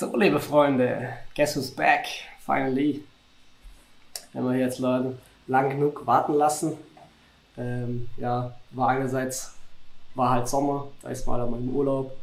[0.00, 2.06] So, liebe Freunde, guess who's back?
[2.46, 3.02] Finally.
[4.32, 5.18] Haben wir jetzt Leute
[5.48, 6.74] lang genug warten lassen.
[7.56, 9.56] Ähm, ja, war einerseits
[10.14, 12.16] war halt Sommer, da ist mal mal im Urlaub.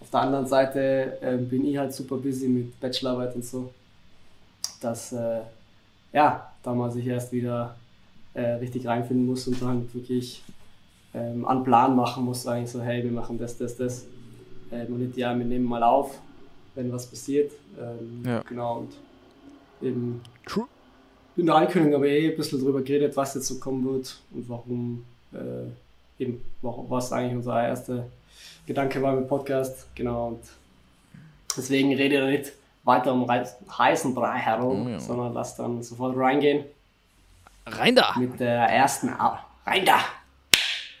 [0.00, 3.72] Auf der anderen Seite äh, bin ich halt super busy mit Bachelorarbeit und so.
[4.80, 5.42] Dass, äh,
[6.12, 7.76] ja, da man sich erst wieder
[8.34, 10.42] äh, richtig reinfinden muss und dann wirklich
[11.14, 14.06] ähm, einen Plan machen muss, eigentlich so, hey, wir machen das, das, das.
[14.72, 16.18] Ähm, und nicht, ja, wir nehmen mal auf,
[16.74, 17.52] wenn was passiert.
[17.78, 18.42] Ähm, ja.
[18.48, 18.92] Genau, und
[19.82, 20.66] eben True.
[21.36, 24.48] in der Ankündigung aber eh ein bisschen drüber geredet, was jetzt so kommen wird und
[24.48, 28.06] warum, äh, eben, was eigentlich unser erster
[28.66, 29.88] Gedanke war mit dem Podcast.
[29.94, 30.40] Genau, und
[31.56, 32.52] deswegen rede ich nicht
[32.84, 35.00] weiter um heißen Brei herum, oh, ja.
[35.00, 36.64] sondern lass dann sofort reingehen.
[37.66, 38.14] Rein da!
[38.18, 39.10] Mit der ersten,
[39.64, 40.00] rein da!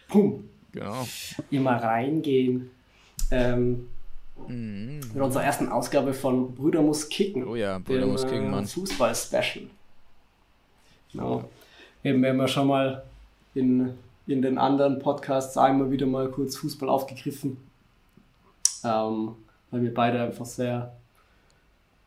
[0.08, 0.48] Pum!
[0.72, 1.06] Genau.
[1.50, 2.70] Immer reingehen.
[3.30, 3.88] Ähm,
[4.48, 5.00] mhm.
[5.12, 7.46] Mit unserer ersten Ausgabe von Brüder muss kicken.
[7.46, 8.66] Oh ja, Brüder dem, muss kicken, äh, Mann.
[8.66, 9.66] Fußball-Special.
[11.12, 11.44] Genau.
[12.04, 13.02] Eben, wir haben ja schon mal
[13.54, 13.94] in,
[14.26, 17.56] in den anderen Podcasts einmal wieder mal kurz Fußball aufgegriffen.
[18.84, 19.34] Ähm,
[19.70, 20.92] weil wir beide einfach sehr,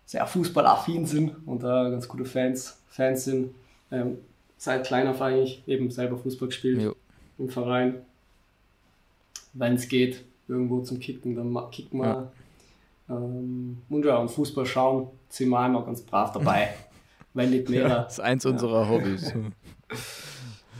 [0.06, 3.54] sehr fußballaffin sind und da äh, ganz gute Fans, Fans sind.
[3.92, 4.18] Ähm,
[4.58, 6.96] seit kleiner auf eigentlich eben selber Fußball gespielt jo.
[7.38, 8.02] im Verein.
[9.54, 12.06] Wenn es geht, irgendwo zum Kicken, dann kicken wir.
[12.08, 12.32] Ja.
[13.10, 16.74] Ähm, und ja, und Fußball schauen sind wir einmal ganz brav dabei.
[17.34, 17.88] wenn nicht mehr.
[17.88, 19.34] Ja, das ist eins unserer Hobbys.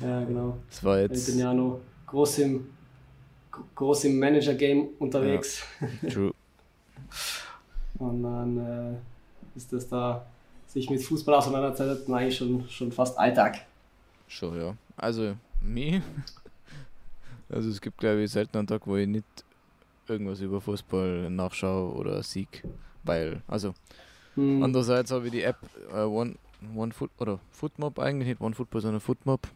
[0.02, 0.58] ja, genau.
[0.70, 1.28] Das war jetzt.
[1.28, 2.70] Ich bin ja noch groß im,
[3.76, 5.64] groß im Manager-Game unterwegs.
[6.12, 6.34] True.
[8.00, 10.26] und dann äh, ist das da,
[10.68, 13.66] sich mit Fußball auseinandersetzen, eigentlich schon, schon fast Alltag.
[14.28, 14.76] Schon, ja.
[14.98, 16.02] Also, mir.
[17.50, 19.26] Also, es gibt, glaube ich, selten einen Tag, wo ich nicht
[20.10, 22.64] irgendwas über Fußball nachschaue oder sieg.
[23.04, 23.74] Weil, also,
[24.36, 24.64] hm.
[24.64, 25.58] andererseits habe ich die App
[25.92, 26.36] uh, One,
[26.76, 29.48] One Foot oder Footmob eigentlich, nicht One Football, sondern Footmob.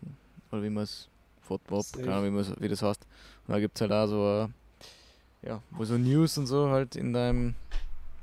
[0.51, 1.09] Oder wie man es,
[1.41, 3.05] Footmob, keine Ahnung, wie, wie das heißt.
[3.47, 6.95] Und da gibt es halt auch so, uh, ja, wo so News und so halt
[6.95, 7.55] in deinem,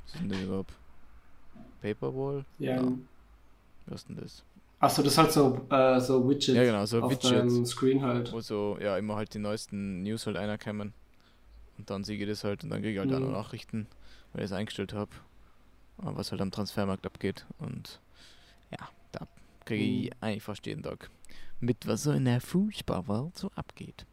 [0.05, 0.73] was ist denn das überhaupt?
[1.81, 2.45] Paperwall?
[2.59, 2.75] Ja.
[2.75, 2.91] ja.
[3.87, 4.43] Was ist denn das?
[4.79, 6.55] Achso, das ist halt so, äh, so Widget.
[6.55, 7.67] Ja, genau, so auf Widget.
[7.67, 8.31] Screen halt.
[8.31, 10.93] Wo so, ja, immer halt die neuesten News halt einerkämmen.
[11.77, 13.15] Und dann sehe ich das halt und dann kriege ich halt mhm.
[13.15, 13.87] auch noch Nachrichten,
[14.33, 15.11] weil ich es eingestellt habe.
[15.97, 17.45] Was halt am Transfermarkt abgeht.
[17.57, 18.01] Und
[18.69, 19.27] ja, da
[19.63, 20.11] kriege ich mhm.
[20.19, 21.09] eigentlich fast jeden Tag
[21.59, 24.05] mit, was so in der Fußballwelt so abgeht.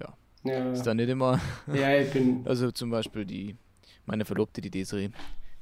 [0.00, 0.14] Ja.
[0.44, 0.72] ja.
[0.72, 1.40] Ist da nicht immer.
[1.72, 2.42] Ja, ich bin.
[2.46, 3.56] also zum Beispiel die,
[4.06, 5.10] meine Verlobte, die Desiree,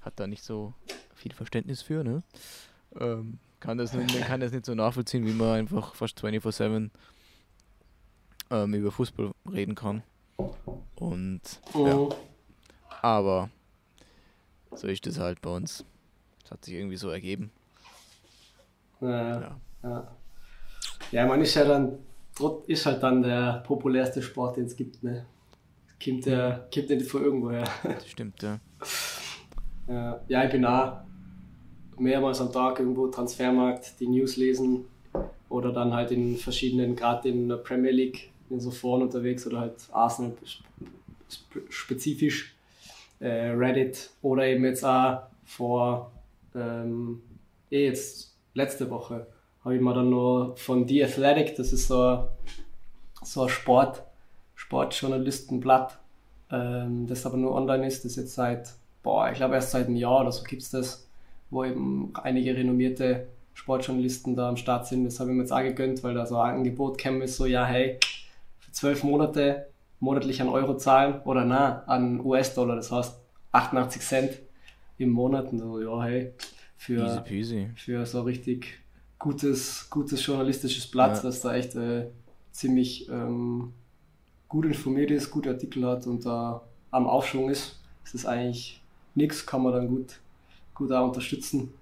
[0.00, 0.75] hat da nicht so
[1.15, 2.23] viel Verständnis für, ne?
[2.99, 6.91] Ähm, kann das, nicht, kann das nicht so nachvollziehen, wie man einfach fast 24-7
[8.50, 10.03] ähm, über Fußball reden kann.
[10.97, 11.41] Und
[11.74, 11.86] oh.
[11.86, 12.08] ja.
[13.02, 13.50] Aber
[14.74, 15.84] so ist das halt bei uns.
[16.42, 17.50] Das hat sich irgendwie so ergeben.
[19.00, 19.41] Ja.
[19.41, 20.16] Ja, ja.
[21.10, 21.98] ja man ist ja dann
[22.66, 25.26] ist halt dann der populärste Sport, den es gibt, ne?
[26.02, 27.64] Kommt, der, kommt nicht von irgendwoher.
[27.82, 28.58] Das stimmt, ja.
[29.88, 30.20] ja.
[30.28, 30.98] Ja, ich bin auch
[31.98, 34.84] mehrmals am Tag irgendwo Transfermarkt die News lesen
[35.48, 39.60] oder dann halt in verschiedenen, gerade in der Premier League, in so Foren unterwegs oder
[39.60, 40.32] halt Arsenal
[41.68, 42.54] spezifisch,
[43.20, 46.12] äh, Reddit oder eben jetzt auch vor,
[46.54, 47.22] ähm,
[47.70, 49.26] eh jetzt letzte Woche
[49.64, 52.24] habe ich mir dann nur von The Athletic, das ist so ein,
[53.22, 54.02] so ein Sport,
[54.54, 55.98] Sportjournalistenblatt,
[56.50, 59.96] ähm, das aber nur online ist, das jetzt seit, boah, ich glaube erst seit einem
[59.96, 61.06] Jahr oder so gibt es das
[61.50, 65.04] wo eben einige renommierte Sportjournalisten da am Start sind.
[65.04, 67.46] Das habe ich mir jetzt auch gegönnt, weil da so ein Angebot käme, ist so,
[67.46, 67.98] ja, hey,
[68.76, 69.69] zwölf Monate
[70.00, 73.19] monatlich an Euro zahlen oder na, an US-Dollar, das heißt
[73.53, 74.38] 88 Cent
[74.98, 75.50] im Monat.
[75.50, 76.34] Und so, ja, hey,
[76.76, 77.25] für,
[77.75, 78.78] für so richtig
[79.19, 81.22] gutes, gutes journalistisches Blatt, ja.
[81.22, 82.09] das da echt äh,
[82.53, 83.72] ziemlich ähm,
[84.47, 88.82] gut informiert ist, gute Artikel hat und da am Aufschwung ist, ist das eigentlich
[89.14, 90.20] nichts, kann man dann gut
[90.75, 91.73] gut auch unterstützen.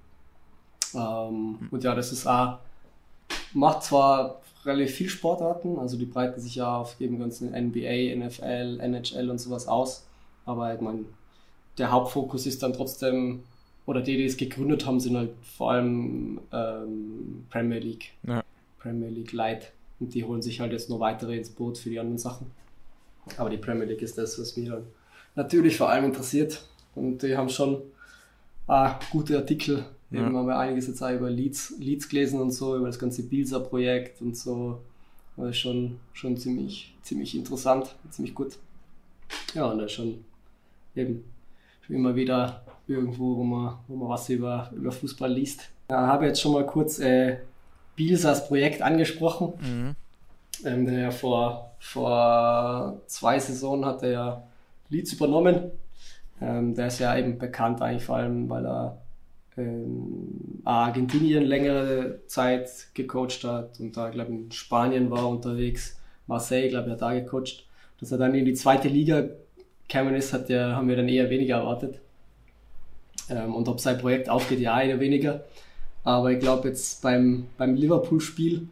[0.94, 1.69] Ähm, mhm.
[1.73, 2.61] und ja, das ist auch,
[3.52, 8.78] macht zwar relativ viel Sportarten, also die breiten sich ja auf eben ganzen NBA, NFL,
[8.81, 10.06] NHL und sowas aus,
[10.44, 11.05] aber ich meine,
[11.78, 13.43] der Hauptfokus ist dann trotzdem,
[13.87, 18.12] oder die, die es gegründet haben, sind halt vor allem ähm, Premier League.
[18.26, 18.43] Ja.
[18.78, 19.72] Premier League Light.
[20.00, 22.50] Und die holen sich halt jetzt nur weitere ins Boot für die anderen Sachen.
[23.37, 24.84] Aber die Premier League ist das, was mich dann
[25.34, 26.67] natürlich vor allem interessiert.
[26.94, 27.82] Und die haben schon
[28.66, 29.84] ah, gute Artikel.
[30.11, 30.20] Ja.
[30.20, 33.22] Eben haben wir einiges jetzt auch über Leads, Leads gelesen und so, über das ganze
[33.22, 34.81] Bilsa-Projekt und so.
[35.37, 38.56] Das ist schon, schon ziemlich, ziemlich interessant, ziemlich gut.
[39.55, 40.25] Ja, und da ist schon
[40.94, 41.25] eben
[41.88, 45.69] immer wieder irgendwo, wo man, wo man was über, über Fußball liest.
[45.88, 47.38] Ich habe jetzt schon mal kurz äh,
[47.96, 49.52] Bielsas Projekt angesprochen.
[49.60, 49.96] Mhm.
[50.64, 54.43] Ähm, der ja vor, vor zwei Saisonen hat er ja
[54.88, 55.72] Leeds übernommen.
[56.40, 58.98] Ähm, der ist ja eben bekannt eigentlich vor allem, weil er
[59.56, 65.98] ähm, Argentinien längere Zeit gecoacht hat und da, glaube ich, in Spanien war unterwegs.
[66.26, 67.66] Marseille, glaube ich, hat da gecoacht.
[68.00, 69.28] Dass er dann in die zweite Liga
[69.88, 72.00] gekommen ist, hat der, haben wir dann eher weniger erwartet.
[73.31, 75.44] Ähm, und ob sein Projekt aufgeht, ja, eher weniger.
[76.02, 78.69] Aber ich glaube, jetzt beim, beim Liverpool-Spiel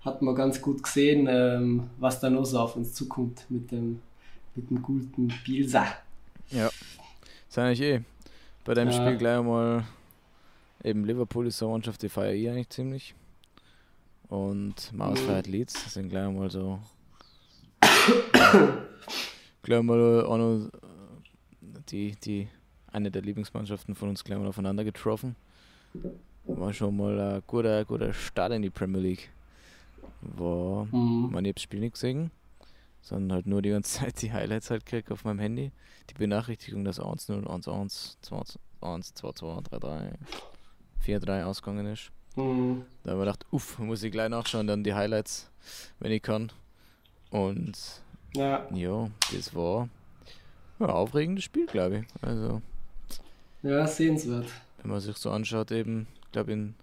[0.00, 4.00] hat man ganz gut gesehen, ähm, was da noch so auf uns zukommt mit dem,
[4.54, 5.86] mit dem guten Bielsa.
[6.50, 6.68] Ja,
[7.54, 8.00] ist eigentlich eh.
[8.64, 8.94] Bei dem ja.
[8.94, 9.84] Spiel gleich mal
[10.82, 13.14] eben Liverpool ist so eine Mannschaft, die feiere ich eigentlich ziemlich.
[14.28, 15.26] Und Maus mhm.
[15.26, 16.80] feiert Leeds, das sind gleich mal so.
[19.62, 20.70] gleich mal auch noch
[21.90, 22.48] die, die
[22.90, 25.36] eine der Lieblingsmannschaften von uns gleich mal aufeinander getroffen.
[26.46, 29.30] War schon mal ein guter, guter Start in die Premier League.
[30.22, 31.30] War, mhm.
[31.30, 32.30] man das Spiel nicht gesehen,
[33.04, 35.70] sondern halt nur die ganze Zeit die Highlights halt gekriegt auf meinem Handy.
[36.10, 40.14] Die Benachrichtigung, dass 1-0, 1-1, 2-1, 2-2, 3-3,
[41.06, 42.10] 4-3 ausgegangen ist.
[42.36, 42.84] Mhm.
[43.02, 45.50] Da habe ich gedacht, uff, muss ich gleich nachschauen, dann die Highlights,
[46.00, 46.50] wenn ich kann.
[47.30, 47.78] Und
[48.34, 49.88] ja, ja das war
[50.78, 52.04] ein aufregendes Spiel, glaube ich.
[52.22, 52.60] Also,
[53.62, 54.46] ja, sehenswert.
[54.82, 56.74] Wenn man sich so anschaut, eben, glaube in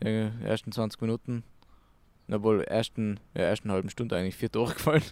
[0.00, 1.44] den ersten 20 Minuten,
[2.30, 5.02] obwohl ersten, ja, ersten halben Stunde eigentlich vier Tore gefallen.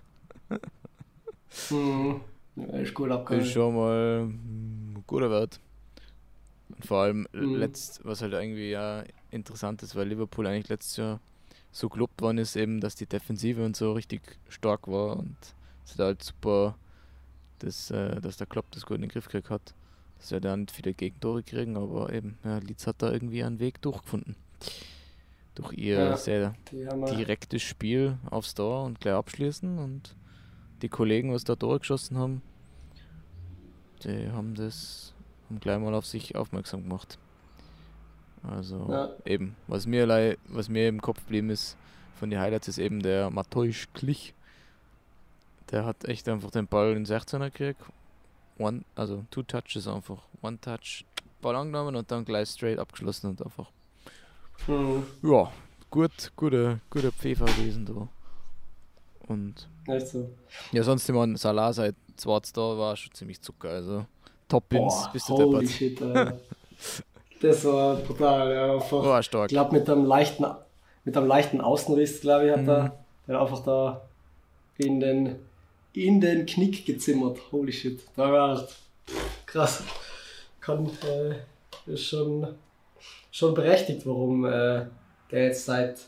[1.70, 2.20] Mhm.
[2.56, 3.46] Ja, ist gut abgehalten.
[3.46, 5.60] Ist schon mal ein guter Wert.
[6.68, 7.56] Und vor allem mhm.
[7.56, 11.20] letzt, was halt irgendwie ja interessant ist, weil Liverpool eigentlich letztes Jahr
[11.70, 15.36] so gelobt worden ist, eben, dass die Defensive und so richtig stark war und
[15.84, 16.76] es hat halt super,
[17.58, 19.74] dass, äh, dass der Klopp das gut in den Griff gekriegt hat.
[20.18, 23.60] Dass wir da nicht viele Gegentore kriegen, aber eben, ja, Leeds hat da irgendwie einen
[23.60, 24.34] Weg durchgefunden.
[25.54, 30.16] Durch ihr ja, sehr direktes Spiel aufs Tor und gleich abschließen und
[30.82, 32.42] die Kollegen, was da Tore geschossen haben,
[34.04, 35.14] die haben das
[35.48, 37.18] haben gleich mal auf sich aufmerksam gemacht.
[38.42, 39.10] Also ja.
[39.24, 41.76] eben, was mir, was mir im Kopf geblieben ist
[42.14, 44.34] von den Highlights, ist eben der Mateusz Klich.
[45.70, 47.82] Der hat echt einfach den Ball in 16er gekriegt.
[48.58, 50.22] One, also two touches einfach.
[50.42, 51.04] One touch,
[51.42, 53.70] Ball angenommen und dann gleich straight abgeschlossen und einfach.
[54.66, 55.04] Mhm.
[55.22, 55.52] Ja,
[55.90, 58.08] gut, guter, guter Pfeffer gewesen da.
[59.28, 59.68] Und.
[59.88, 60.30] Also.
[60.72, 63.70] Ja, sonst immer Salah seit Zwarz da war schon ziemlich Zucker.
[63.70, 64.06] Also
[64.48, 65.68] Top-Ins bist du deppert.
[65.68, 66.00] Shit,
[67.40, 68.54] das war brutal.
[68.54, 69.50] Ja, einfach, war stark.
[69.50, 70.44] Ich glaube, mit einem leichten,
[71.04, 72.68] mit einem leichten Außenriss, glaube ich, hat mhm.
[72.68, 74.02] er, der einfach da
[74.78, 75.36] in den,
[75.92, 77.38] in den Knick gezimmert.
[77.52, 78.00] Holy shit.
[78.16, 78.76] Da war echt
[79.46, 79.82] krass.
[80.60, 82.54] Kann, äh, ist schon,
[83.30, 84.86] schon berechtigt, warum äh,
[85.30, 86.00] der jetzt seit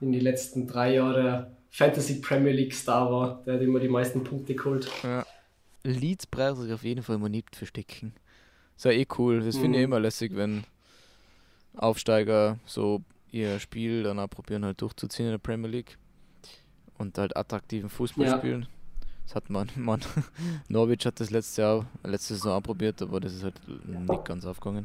[0.00, 3.42] in die letzten drei Jahre Fantasy Premier League Star war.
[3.44, 4.88] Der hat immer die meisten Punkte geholt.
[5.02, 5.26] Ja.
[5.82, 8.12] Leads braucht sich auf jeden Fall mal nicht verstecken.
[8.76, 9.40] Ist ja eh cool.
[9.40, 9.92] Das finde ich mhm.
[9.92, 10.62] immer lässig, wenn
[11.76, 15.98] Aufsteiger so ihr Spiel dann auch probieren halt durchzuziehen in der Premier League
[16.98, 18.38] und halt attraktiven Fußball ja.
[18.38, 18.68] spielen.
[19.26, 20.00] Das hat man, man
[20.68, 24.46] Norwich hat das letztes Jahr, letzte Saison auch probiert, aber das ist halt nicht ganz
[24.46, 24.84] aufgegangen.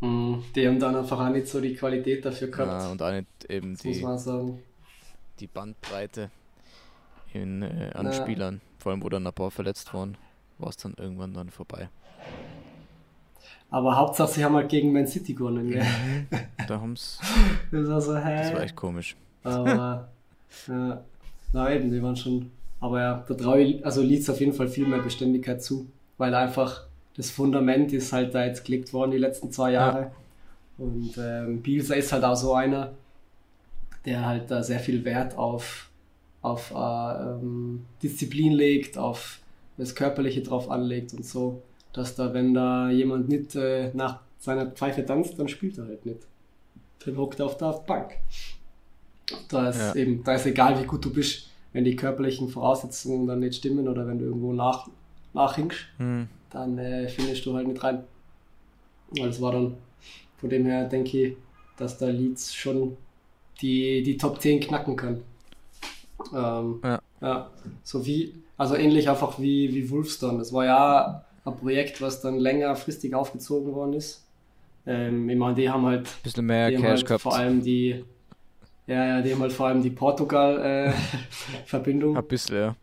[0.00, 0.42] Mhm.
[0.56, 2.82] Die haben dann einfach auch nicht so die Qualität dafür gehabt.
[2.82, 4.04] Ja, und auch nicht eben die,
[5.40, 6.30] die Bandbreite
[7.32, 8.12] in, äh, an ja.
[8.12, 10.16] Spielern vor allem wo dann ein paar verletzt waren,
[10.58, 11.88] war es dann irgendwann dann vorbei.
[13.70, 15.82] Aber Hauptsache, sie haben halt gegen Man City gewonnen, gell?
[15.82, 16.26] Mhm.
[16.66, 17.20] Da haben's.
[17.70, 18.42] das, war so, hä?
[18.42, 19.16] das war echt komisch.
[19.44, 20.08] Aber,
[20.66, 21.02] ja,
[21.52, 22.50] na eben, die waren schon.
[22.80, 26.34] Aber ja, da traue ich, also Leeds auf jeden Fall viel mehr Beständigkeit zu, weil
[26.34, 30.00] einfach das Fundament ist halt da jetzt gelegt worden die letzten zwei Jahre.
[30.00, 30.10] Ja.
[30.78, 32.92] Und ähm, Bielsa ist halt auch so einer,
[34.08, 35.90] der halt da sehr viel Wert auf
[36.40, 39.40] auf äh, ähm, Disziplin legt, auf
[39.76, 41.62] das Körperliche drauf anlegt und so,
[41.92, 46.06] dass da, wenn da jemand nicht äh, nach seiner Pfeife tanzt, dann spielt er halt
[46.06, 46.20] nicht.
[47.04, 48.12] Dann hockt er auf der Bank.
[49.48, 49.94] Da ist ja.
[49.96, 53.88] eben, da ist egal, wie gut du bist, wenn die körperlichen Voraussetzungen dann nicht stimmen
[53.88, 54.88] oder wenn du irgendwo nach,
[55.34, 56.28] nachhinkst, hm.
[56.50, 58.04] dann äh, findest du halt nicht rein.
[59.10, 59.74] Weil es war dann,
[60.38, 61.36] von dem her denke ich,
[61.76, 62.96] dass der Leeds schon
[63.60, 65.22] die, die Top 10 knacken kann.
[66.34, 67.00] Ähm, ja.
[67.20, 67.50] ja.
[67.82, 70.38] So wie, also ähnlich einfach wie, wie Wolfstone.
[70.38, 74.24] Das war ja ein Projekt, was dann längerfristig aufgezogen worden ist.
[74.86, 77.22] Ähm, ich meine, die haben halt, bisschen mehr Cash halt gehabt.
[77.22, 78.04] vor allem die,
[78.86, 82.16] ja, ja, die haben halt vor allem die Portugal-Verbindung.
[82.16, 82.74] Äh, ein bisschen, ja.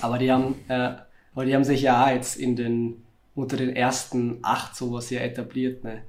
[0.00, 0.92] Aber die haben, äh,
[1.34, 3.02] aber die haben sich ja jetzt in den,
[3.34, 5.82] unter den ersten acht sowas hier etabliert.
[5.84, 6.02] Ne?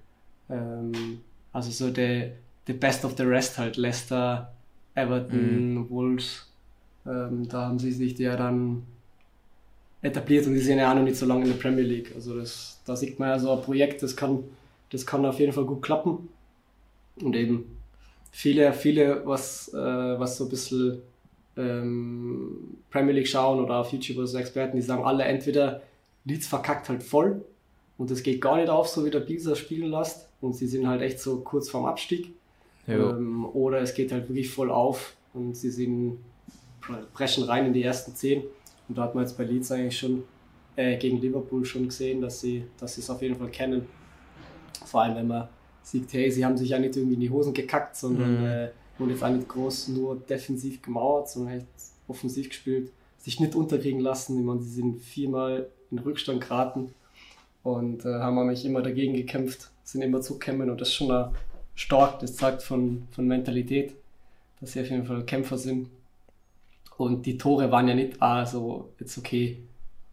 [0.50, 2.34] Ähm, also so der
[2.68, 3.78] the best of the rest halt.
[3.78, 4.54] Leicester,
[4.96, 5.90] Everton, mhm.
[5.90, 6.48] Wolves.
[7.06, 8.84] Ähm, da haben sie sich ja dann
[10.02, 12.12] etabliert und die sind ja auch noch nicht so lange in der Premier League.
[12.16, 14.44] Also das, da sieht man ja so ein Projekt, das kann,
[14.90, 16.30] das kann auf jeden Fall gut klappen.
[17.22, 17.78] Und eben
[18.32, 21.02] viele, viele, was, äh, was so ein bisschen
[21.56, 25.82] ähm, Premier League schauen oder auf YouTube oder so Experten, die sagen alle entweder
[26.26, 27.44] Leeds verkackt halt voll
[27.98, 30.88] und es geht gar nicht auf, so wie der Bielsa spielen lässt und sie sind
[30.88, 32.34] halt echt so kurz vorm Abstieg.
[32.88, 36.20] Ähm, oder es geht halt wirklich voll auf und sie sind
[37.14, 38.44] brechen rein in die ersten zehn.
[38.90, 40.24] Und da hat man jetzt bei Leeds eigentlich schon
[40.76, 43.88] äh, gegen Liverpool schon gesehen, dass sie dass es auf jeden Fall kennen.
[44.86, 45.48] Vor allem, wenn man
[45.82, 48.46] sieht, hey, sie haben sich ja nicht irgendwie in die Hosen gekackt, sondern mhm.
[48.46, 51.68] äh, und jetzt auch nicht groß nur defensiv gemauert, sondern echt
[52.08, 54.38] offensiv gespielt, sich nicht unterkriegen lassen.
[54.38, 56.94] Ich meine, sie sind viermal in Rückstand geraten
[57.64, 61.10] und äh, haben mich immer dagegen gekämpft, sind immer zugekommen und das ist schon
[61.76, 63.96] stark, das zeigt von, von Mentalität,
[64.60, 65.90] dass sie auf jeden Fall Kämpfer sind.
[66.98, 69.64] Und die Tore waren ja nicht ah, so, jetzt okay,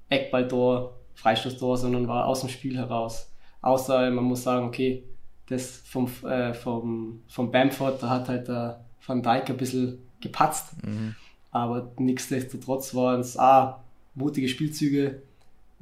[0.08, 3.30] Eckballtor, Freistoßtor, sondern war aus dem Spiel heraus.
[3.60, 5.04] Außer man muss sagen, okay,
[5.48, 10.72] das vom, äh, vom, vom Bamford, da hat halt der Van Dijk ein bisschen gepatzt.
[10.84, 11.14] Mhm.
[11.50, 13.82] Aber nichtsdestotrotz waren es ah,
[14.14, 15.22] mutige Spielzüge.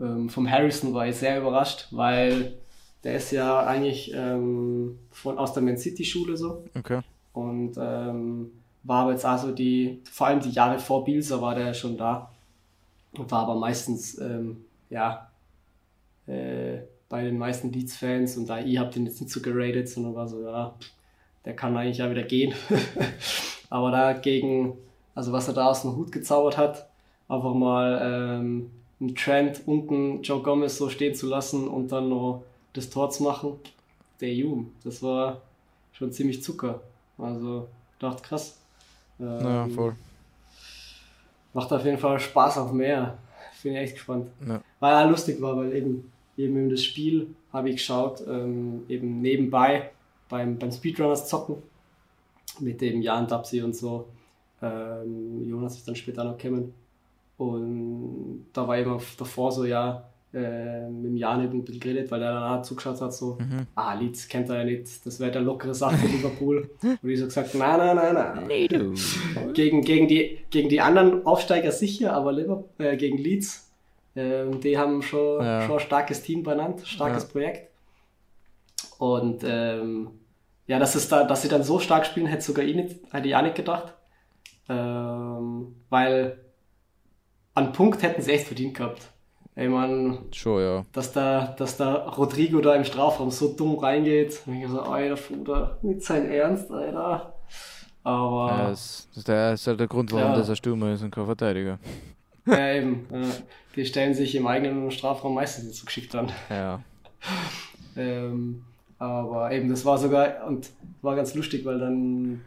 [0.00, 2.54] Ähm, vom Harrison war ich sehr überrascht, weil
[3.04, 6.64] der ist ja eigentlich ähm, von, aus der Man City Schule so.
[6.76, 7.00] Okay.
[7.32, 8.50] Und ähm,
[8.82, 12.32] war aber jetzt also die, vor allem die Jahre vor Bielsa war der schon da.
[13.12, 15.30] Und war aber meistens, ähm, ja,
[16.26, 16.78] äh,
[17.08, 20.28] bei den meisten Leeds-Fans und da ihr habt ihn jetzt nicht so geratet, sondern war
[20.28, 20.74] so, ja,
[21.44, 22.54] der kann eigentlich ja wieder gehen.
[23.70, 24.76] aber dagegen,
[25.14, 26.88] also was er da aus dem Hut gezaubert hat,
[27.28, 32.42] einfach mal ähm, einen Trend unten Joe Gomez so stehen zu lassen und dann noch
[32.72, 33.58] das Tor zu machen,
[34.20, 35.42] der Jum, das war
[35.92, 36.80] schon ziemlich Zucker.
[37.16, 38.58] Also dachte krass.
[39.20, 39.96] Ähm, ja, voll.
[41.52, 43.18] Macht auf jeden Fall Spaß auf mehr.
[43.62, 44.28] Bin echt gespannt.
[44.46, 44.62] Ja.
[44.78, 49.90] Weil ja lustig war, weil eben, eben das Spiel habe ich geschaut, ähm, eben nebenbei
[50.28, 51.56] beim, beim Speedrunners zocken
[52.60, 54.08] mit dem Jan Dapsi und so.
[54.62, 56.72] Ähm, Jonas ist dann später noch gekommen.
[57.36, 62.22] Und da war eben davor so, ja, äh, mit dem Jan ein bisschen geredet, weil
[62.22, 63.66] er danach zugeschaut hat, so, mhm.
[63.74, 66.70] ah, Leeds kennt er ja nicht, das wäre der lockere Sache für Liverpool.
[66.82, 68.46] Und ich so gesagt, nein, nein, nein, nein.
[68.46, 68.94] Nee, du.
[69.54, 73.70] gegen, gegen, die, gegen die anderen Aufsteiger sicher, aber Liverpool, äh, gegen Leeds,
[74.14, 75.62] äh, die haben schon, ja.
[75.62, 77.28] schon ein starkes Team benannt, starkes ja.
[77.30, 77.70] Projekt.
[78.98, 80.10] Und ähm,
[80.66, 83.28] ja, dass, es da, dass sie dann so stark spielen, hätte sogar ich nicht, hätte
[83.28, 83.94] ich auch nicht gedacht.
[84.68, 86.38] Ähm, weil
[87.54, 89.08] an Punkt hätten sie echt verdient gehabt.
[89.60, 90.84] Ich meine, Schon, ja.
[90.92, 94.40] dass da, dass da Rodrigo da im Strafraum so dumm reingeht.
[94.46, 97.34] Und ich so, Alter, Bruder, nicht sein Ernst, Alter.
[98.04, 98.52] Aber.
[98.52, 100.36] Ja, das, das ist halt der Grund, warum ja.
[100.36, 101.78] das ein Stürmer ist und kein Verteidiger.
[102.46, 103.06] Ja, eben.
[103.76, 106.32] die stellen sich im eigenen Strafraum meistens nicht so geschickt an.
[106.48, 106.80] Ja.
[107.96, 108.64] ähm,
[108.98, 110.70] aber eben, das war sogar, und
[111.02, 112.40] war ganz lustig, weil dann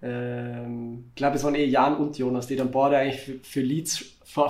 [0.00, 3.62] ähm, ich glaube, es waren eh Jan und Jonas, die dann beide eigentlich für, für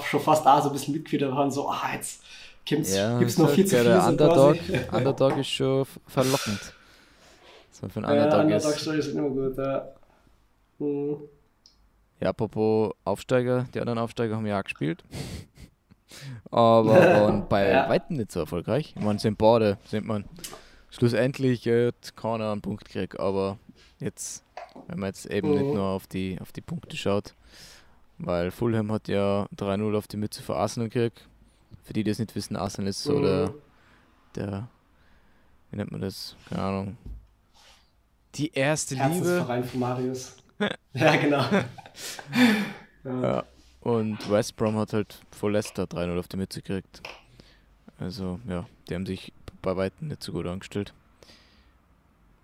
[0.04, 2.22] Schon fast da so ein bisschen mitgeführt waren, so, ah, jetzt
[2.64, 3.84] gibt's, ja, gibt's noch viel zu viel.
[3.84, 4.56] Der Underdog,
[4.92, 6.74] Underdog ist schon verlockend.
[7.72, 9.88] So für einen ja, Underdog ist, ist immer gut, ja.
[10.78, 11.16] Hm.
[12.20, 15.04] Ja, apropos Aufsteiger, die anderen Aufsteiger haben ja auch gespielt.
[16.50, 17.88] Aber waren bei ja.
[17.88, 18.94] weitem nicht so erfolgreich.
[18.96, 20.24] Ich meine, sind beide, sind man
[20.90, 23.58] schlussendlich äh, keiner einen Punkt gekriegt, aber
[24.00, 24.42] jetzt
[24.86, 25.54] wenn man jetzt eben mhm.
[25.54, 27.34] nicht nur auf die, auf die Punkte schaut.
[28.18, 31.28] Weil Fulham hat ja 3-0 auf die Mütze für Arsenal gekriegt.
[31.84, 33.22] Für die, die das nicht wissen, Arsenal ist so mhm.
[33.22, 33.54] der,
[34.34, 34.68] der,
[35.70, 36.36] wie nennt man das?
[36.48, 36.98] Keine Ahnung.
[38.34, 39.24] Die erste Liebe.
[39.24, 40.36] Verein von Marius.
[40.92, 41.44] ja, genau.
[41.50, 41.64] ja.
[43.22, 43.44] ja.
[43.80, 47.00] Und West Brom hat halt vor Leicester 3-0 auf die Mütze gekriegt.
[47.98, 49.32] Also, ja, die haben sich
[49.62, 50.92] bei weitem nicht so gut angestellt.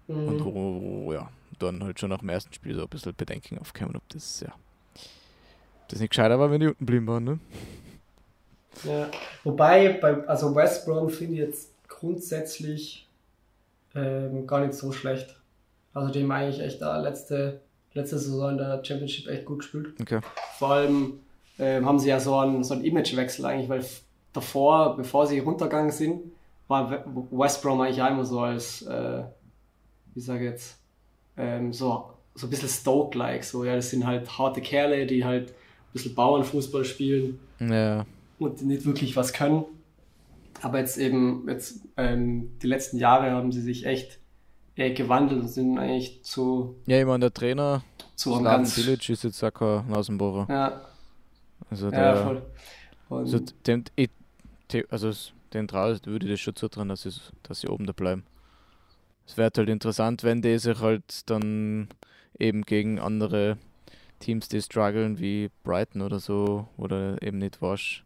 [0.06, 0.28] Mhm.
[0.28, 1.28] Und oh, ja,
[1.58, 4.54] dann halt schon nach dem ersten Spiel so ein bisschen Bedenken aufkommen, ob das ja
[5.94, 7.38] das nicht gescheiter war, wenn die unten blieben waren, ne?
[8.82, 9.08] Ja,
[9.44, 13.08] wobei, bei, also West Brom finde ich jetzt grundsätzlich
[13.94, 15.36] ähm, gar nicht so schlecht.
[15.92, 17.60] Also haben eigentlich echt da letzte,
[17.92, 19.94] letzte Saison in der Championship echt gut gespielt.
[20.00, 20.20] Okay.
[20.58, 21.20] Vor allem
[21.60, 23.84] ähm, haben sie ja so einen, so einen Imagewechsel eigentlich, weil
[24.32, 26.32] davor, bevor sie runtergegangen sind,
[26.66, 29.22] war West Brom eigentlich auch immer so als, äh,
[30.14, 30.78] wie sage ich jetzt,
[31.36, 33.44] ähm, so, so ein bisschen Stoke-like.
[33.44, 35.54] So, ja, das sind halt harte Kerle, die halt
[35.94, 38.04] bisschen Bauernfußball spielen ja.
[38.38, 39.64] und nicht wirklich was können.
[40.60, 44.18] Aber jetzt eben, jetzt ähm, die letzten Jahre haben sie sich echt
[44.76, 46.76] äh, gewandelt und sind eigentlich zu.
[46.86, 47.82] Ja, ich meine, der Trainer
[48.14, 48.74] zu einem ganz.
[48.74, 50.46] Bilic ist jetzt auch kein Nasenbohrer.
[50.48, 50.80] Ja,
[51.70, 52.42] Also ja, der, voll.
[53.08, 54.10] Und, also dem, ich,
[54.90, 55.12] also
[55.52, 58.24] den traue würde ich das schon zutrauen, dass sie, dass sie oben da bleiben.
[59.26, 61.88] Es wäre halt interessant, wenn die sich halt dann
[62.38, 63.58] eben gegen andere
[64.24, 68.04] Teams, die strugglen, wie Brighton oder so, oder eben nicht wasch,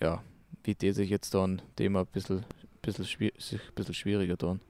[0.00, 0.22] ja,
[0.62, 2.44] wie die sich jetzt dann dem ein bisschen,
[2.80, 4.60] bisschen, sich ein bisschen schwieriger tun.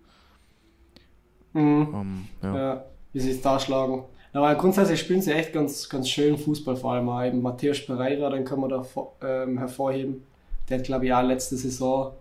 [1.52, 1.94] Mhm.
[1.94, 2.56] Ähm, ja.
[2.56, 4.04] Ja, wie sie es da schlagen.
[4.32, 8.28] Aber grundsätzlich spielen sie echt ganz, ganz schön Fußball, vor allem auch eben Matthäus Pereira,
[8.30, 8.84] den kann man da
[9.22, 10.24] ähm, hervorheben.
[10.68, 12.12] Der hat, glaube ich, auch letzte Saison,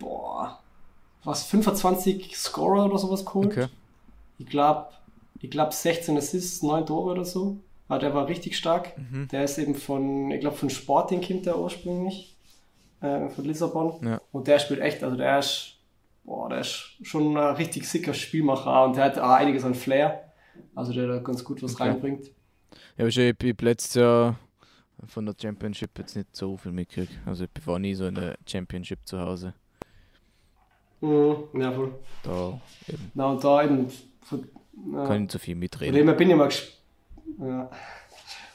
[0.00, 0.58] boah,
[1.22, 3.52] was, 25 Scorer oder sowas geholt.
[3.52, 3.66] Okay.
[4.38, 4.88] Ich glaube,
[5.40, 7.58] ich glaub 16 Assists, 9 Tore oder so.
[7.88, 8.92] Aber der war richtig stark.
[8.98, 9.28] Mhm.
[9.28, 12.36] Der ist eben von, ich glaube, von Sporting kommt der ursprünglich,
[13.00, 14.06] äh, von Lissabon.
[14.06, 14.20] Ja.
[14.30, 15.78] Und der spielt echt, also der ist,
[16.24, 20.24] boah, der ist schon ein richtig sicker Spielmacher und der hat auch einiges an Flair.
[20.74, 21.84] Also der da ganz gut was Okay.
[21.84, 22.26] reinbringt.
[22.96, 24.38] Ja, aber ich habe letztes Jahr
[25.06, 27.12] von der Championship jetzt nicht so viel mitgekriegt.
[27.24, 29.54] Also ich war nie so in der Championship zu Hause.
[31.00, 31.94] Mhm, ja, voll.
[32.24, 33.86] Da eben Na und da eben,
[34.92, 35.94] ja, kann so viel von mitreden.
[35.94, 36.48] dem her bin ich mal.
[37.40, 37.70] Ja.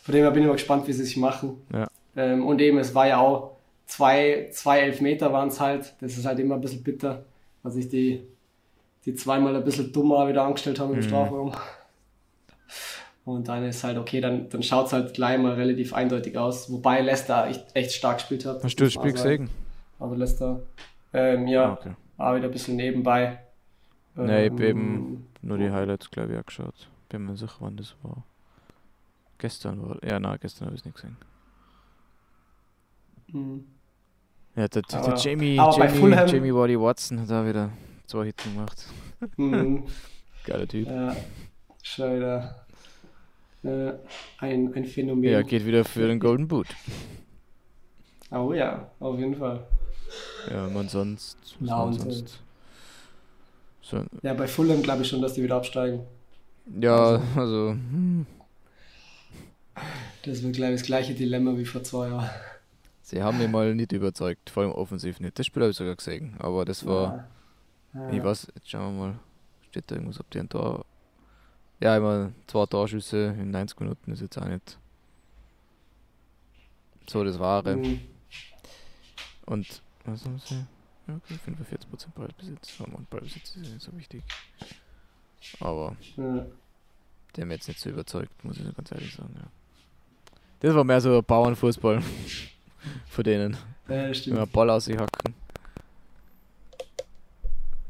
[0.01, 1.61] Von dem her bin ich mal gespannt, wie sie sich machen.
[1.71, 1.87] Ja.
[2.15, 5.93] Ähm, und eben, es war ja auch zwei, zwei Elfmeter waren es halt.
[6.01, 7.23] Das ist halt immer ein bisschen bitter,
[7.61, 8.21] weil sich die,
[9.05, 11.03] die zweimal ein bisschen dummer wieder angestellt haben im Mhm.
[11.03, 11.53] Strafraum.
[13.25, 16.69] Und dann ist halt okay, dann, dann schaut es halt gleich mal relativ eindeutig aus.
[16.71, 18.61] Wobei Leicester echt, echt stark gespielt hat.
[18.63, 19.49] Hast du das Spiel gesehen?
[19.99, 20.61] Also Leicester,
[21.13, 21.91] ähm, ja, Ah, Okay.
[22.17, 23.39] auch wieder ein bisschen nebenbei.
[24.17, 26.89] Ähm, eben nur die Highlights, glaube ich, auch geschaut.
[27.09, 28.23] Bin mir sicher, wann das war.
[29.37, 30.03] Gestern war.
[30.03, 31.17] Ja, nein, gestern habe ich es nicht gesehen.
[33.27, 33.65] mhm.
[34.55, 37.71] Ja, der, der, Aber- Jamie, Jamie, Jamie Wardy Watson hat da wieder
[38.05, 38.85] zwei Hits gemacht.
[39.37, 39.83] Mhm.
[40.45, 40.87] Geiler Typ.
[40.87, 41.15] Ja,
[41.81, 42.65] schon wieder
[43.63, 43.93] äh,
[44.39, 45.23] ein, ein Phänomen.
[45.23, 46.67] Ja, geht wieder für den Golden Boot.
[48.29, 49.65] Oh ja, auf jeden Fall.
[50.51, 51.55] Ja, man sonst.
[51.59, 52.42] was man sonst.
[53.93, 56.01] So, Ja, bei Fulham glaube ich schon, dass die wieder absteigen.
[56.79, 57.71] ja, also.
[57.71, 58.25] Hm.
[60.23, 62.29] Das wird, glaube ich, das gleiche Dilemma wie vor zwei Jahren.
[63.01, 65.37] Sie haben mich mal nicht überzeugt, vor allem offensiv nicht.
[65.37, 67.27] Das Spiel habe ich sogar gesehen, aber das war.
[67.93, 68.09] Ja.
[68.09, 69.19] Ich weiß, jetzt schauen wir mal.
[69.69, 70.85] Steht da irgendwas, ob die ein Tor.
[71.79, 74.79] Ja, immer zwei Torschüsse in 90 Minuten ist jetzt auch nicht
[77.07, 77.75] so das Wahre.
[77.75, 78.01] Mhm.
[79.45, 80.65] Und was haben sie?
[81.07, 82.79] Ja, okay, 45% Ballbesitz.
[82.79, 84.23] Mann, Ballbesitz ist nicht so wichtig.
[85.59, 86.45] Aber Ja.
[87.35, 89.33] der mich jetzt nicht so überzeugt, muss ich ganz ehrlich sagen.
[89.35, 89.47] Ja.
[90.61, 92.01] Das war mehr so Bauernfußball
[93.09, 93.57] von denen.
[93.89, 94.51] Ja, stimmt.
[94.53, 95.33] Ball aus sich hacken.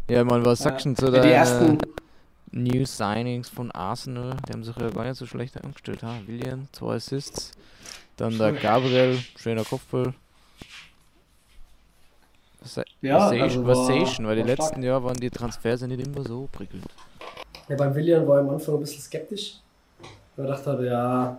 [0.10, 1.78] Ja, man, was sagst du zu Ja, ersten,
[2.52, 4.36] New Signings von Arsenal?
[4.48, 6.04] Die haben sich ja gar nicht so schlecht angestellt.
[6.04, 6.20] Ha?
[6.26, 7.52] William, zwei Assists.
[8.18, 8.54] Dann der.
[8.54, 10.14] Gabriel, schöner Kopfball.
[12.64, 14.26] Was, Ja, was, also was war-?
[14.28, 14.84] Weil die letzten stark.
[14.84, 16.86] Jahre waren die Transfers ja nicht immer so prickelnd.
[17.70, 19.56] ja, beim William war ich am Anfang ein bisschen skeptisch.
[20.36, 21.38] Weil ich dachte, habe, ja,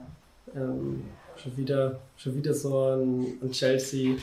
[0.54, 1.02] ähm,
[1.37, 4.14] schon, wieder, schon wieder so ein, ein Chelsea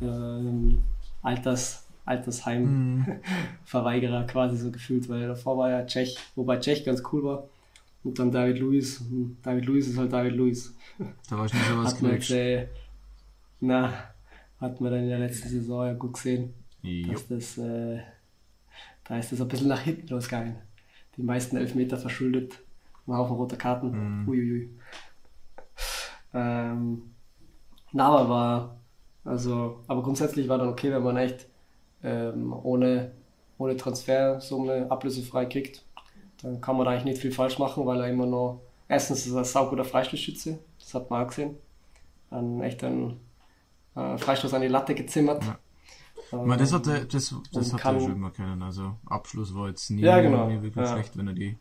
[0.00, 0.82] ähm,
[1.22, 7.44] Alters, Altersheim-Verweigerer quasi so gefühlt, weil davor war ja Tschech, wobei Tschech ganz cool war.
[8.04, 9.00] Und dann David Luiz.
[9.00, 10.74] Hm, David Luiz ist halt David Luiz.
[11.30, 12.46] Da war ich nicht so was Hat man jetzt, gekriegt.
[12.46, 12.66] äh,
[13.60, 13.92] na,
[14.64, 17.12] hat man dann in der letzten Saison ja gut gesehen, Jo.
[17.12, 18.00] dass das, äh,
[19.04, 20.56] da ist das ein bisschen nach hinten losgegangen.
[21.16, 22.58] Die meisten Elfmeter verschuldet,
[23.06, 24.22] ein Haufen roter Karten.
[24.22, 24.28] Mhm.
[24.28, 24.70] Uiuiui.
[26.32, 27.02] Ähm,
[27.92, 28.76] na, aber war,
[29.24, 31.46] also, aber grundsätzlich war dann okay, wenn man echt
[32.02, 33.12] ähm, ohne,
[33.58, 35.84] ohne Transfersumme ablösefrei kriegt.
[36.42, 39.32] Dann kann man da eigentlich nicht viel falsch machen, weil er immer noch, erstens ist
[39.32, 41.56] er ein sauguter Freistoßschütze, das hat man auch gesehen.
[42.30, 43.20] Dann echt einen
[43.94, 45.44] äh, Freistoß an die Latte gezimmert.
[45.44, 45.58] Ja.
[46.32, 48.62] Ähm, meine, das hat er, das, das hat kann- er schon immer können.
[48.62, 50.48] Also Abschluss war jetzt nie, Ja, genau.
[50.48, 50.92] nie wirklich Ja.
[50.92, 51.58] schlecht, wenn er die,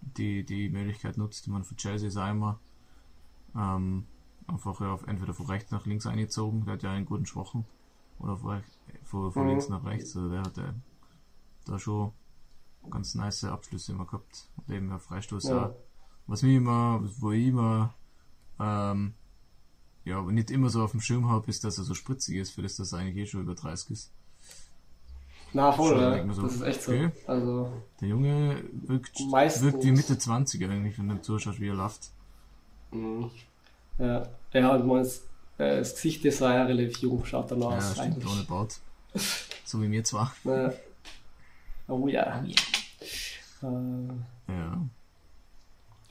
[0.00, 1.46] die, die Möglichkeit nutzt.
[1.46, 2.58] Ich meine, für Chelsea ist er immer
[3.56, 4.06] ähm,
[4.46, 7.64] einfach ja, auf, entweder von rechts nach links eingezogen, der hat ja einen guten Schwachen,
[8.18, 8.62] oder von,
[9.04, 9.48] von, von Mhm.
[9.50, 10.16] links nach rechts.
[10.16, 10.72] Also der hat äh,
[11.66, 12.12] da schon
[12.90, 14.48] ganz nice Abschlüsse immer gehabt.
[14.56, 15.66] Und eben der Freistoß Ja.
[15.66, 15.74] auch.
[16.26, 17.94] Was mir immer, wo ich immer
[18.58, 19.14] ähm,
[20.10, 22.50] ja, aber nicht immer so auf dem Schirm habe, ist, dass er so spritzig ist,
[22.50, 24.10] für das, dass er eigentlich eh schon über 30 ist.
[25.52, 26.10] Na voll, ja.
[26.14, 26.92] denk mir so, das ist echt so.
[26.92, 27.10] okay.
[27.26, 32.10] Also, Der Junge wirkt, wirkt wie Mitte 20 eigentlich, wenn du zuschaust, wie er läuft.
[32.92, 33.30] mh.
[33.98, 35.24] ja, ja, und man ist,
[35.58, 38.30] äh, das Gesicht ist ja relativ jung, schaut dann Ja, aus stimmt, eigentlich.
[38.32, 38.78] ohne Bart.
[39.64, 40.34] So wie mir zwar.
[40.44, 40.72] Ja.
[41.86, 42.44] Oh ja.
[43.62, 44.82] Oh Äh, Ja.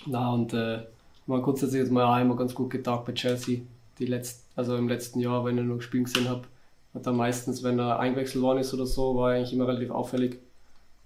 [0.05, 0.85] na und äh,
[1.25, 3.61] mal grundsätzlich jetzt mal immer ganz gut getagt bei Chelsea.
[3.99, 6.47] Die letzt, also im letzten Jahr, wenn ich noch gespielt gesehen habe,
[6.93, 9.91] hat er meistens, wenn er eingewechselt worden ist oder so, war er eigentlich immer relativ
[9.91, 10.39] auffällig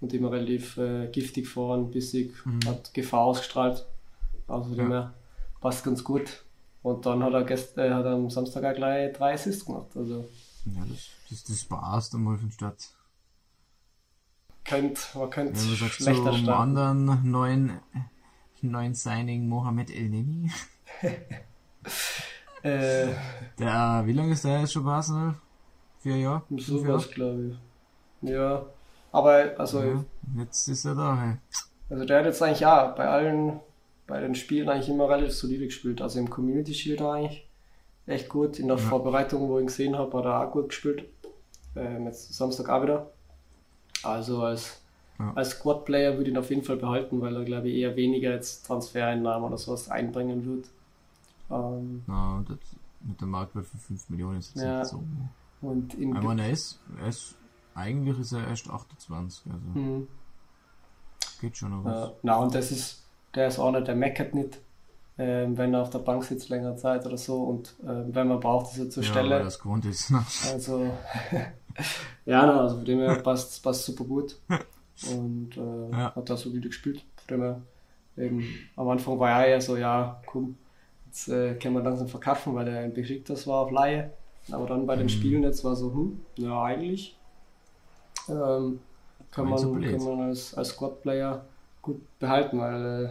[0.00, 2.60] und immer relativ äh, giftig vorn, bissig, Mhm.
[2.66, 3.84] hat Gefahr ausgestrahlt.
[4.46, 4.88] Also Ja.
[4.88, 5.14] her
[5.60, 6.44] passt ganz gut.
[6.82, 9.88] Und dann hat er, gest äh, hat er am Samstag auch gleich drei Assists gemacht.
[9.96, 10.28] Also
[10.66, 12.90] Ja, das, das, das passt einmal von Stadt.
[14.64, 16.78] könnte, man könnte sagt, schlechter zum starten.
[16.78, 17.80] anderen neuen,
[18.62, 20.50] neuen Signing Mohamed El Nemi.
[22.64, 23.08] Äh,
[23.58, 25.34] Der, wie lange ist der jetzt schon bei Arsenal?
[26.00, 26.42] Vier Jahre?
[26.50, 26.62] Jahre?
[26.62, 27.56] sowas, glaube
[28.22, 28.30] ich.
[28.30, 28.64] Ja.
[29.12, 30.04] Aber also, Ja,
[30.38, 31.16] jetzt ist er da.
[31.20, 31.36] Hey.
[31.90, 33.60] also der hat jetzt eigentlich ja bei allen,
[34.06, 36.00] bei den Spielen eigentlich immer relativ solide gespielt.
[36.02, 37.46] Also im Community Shield eigentlich
[38.06, 38.58] echt gut.
[38.58, 38.82] In der Ja.
[38.82, 41.04] Vorbereitung, wo ich ihn gesehen habe, hat er auch gut gespielt.
[41.76, 43.10] Ähm, jetzt Samstag auch wieder.
[44.02, 44.80] Also als,
[45.18, 45.32] Ja.
[45.34, 48.32] als Squad-Player würde ich ihn auf jeden Fall behalten, weil er, glaube ich, eher weniger
[48.32, 50.66] jetzt Transfereinnahmen oder sowas einbringen wird.
[51.50, 52.58] Ähm, Na, das,
[53.00, 54.78] mit der Marktwert von 5 Millionen ist jetzt Ja.
[54.80, 55.02] nicht so.
[55.60, 57.34] und in meine, er ist, er ist,
[57.74, 60.08] eigentlich ist er erst 28, also Mhm.
[61.40, 62.12] geht schon noch Ja, was.
[62.22, 63.02] na, und das ist,
[63.34, 64.58] der ist einer, der meckert nicht,
[65.18, 68.40] ähm, wenn er auf der Bank sitzt längere Zeit oder so und ähm, wenn man
[68.40, 69.36] braucht, ist er zur Ja, Stelle.
[69.36, 70.10] weil das gewohnt ist.
[70.10, 70.24] ne?
[70.52, 70.92] Also,
[72.26, 74.36] ja, na, also von dem her passt passt super gut.
[75.10, 76.14] Und äh, Ja.
[76.14, 77.04] hat da so wieder gespielt.
[77.26, 77.62] Von dem her,
[78.16, 78.42] eben,
[78.76, 80.56] am Anfang war er eher so, ja, komm,
[81.14, 84.10] jetzt äh, können wir langsam verkaufen, weil er ein Besiktas war auf Laie.
[84.50, 85.10] Aber dann bei den Mhm.
[85.10, 87.16] Spielen jetzt war so, hm, ja, eigentlich
[88.28, 88.80] ähm,
[89.30, 91.44] kann, man, so kann man als, als Squad-Player
[91.82, 93.08] gut behalten, weil äh,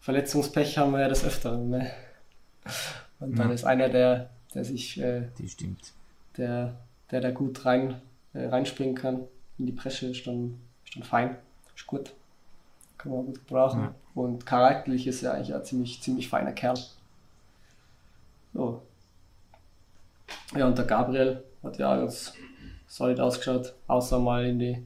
[0.00, 1.70] Verletzungspech haben wir ja des Öfteren.
[1.70, 1.90] Ne?
[3.20, 3.54] Und dann Ja.
[3.54, 5.92] ist einer, der, der sich äh, Die stimmt.
[6.36, 6.74] der,
[7.10, 8.00] der da gut rein,
[8.34, 9.24] äh, reinspringen kann
[9.58, 11.36] in die Bresche, ist dann, ist dann fein,
[11.76, 12.12] ist gut.
[12.96, 13.80] Kann man gut gebrauchen.
[13.82, 13.94] Ja.
[14.18, 16.76] Und charakterlich ist er eigentlich ein ziemlich, ziemlich feiner Kerl.
[18.52, 18.82] So.
[20.56, 22.32] Ja, und der Gabriel hat ja auch ganz
[22.88, 24.82] solid ausgeschaut, außer mal in die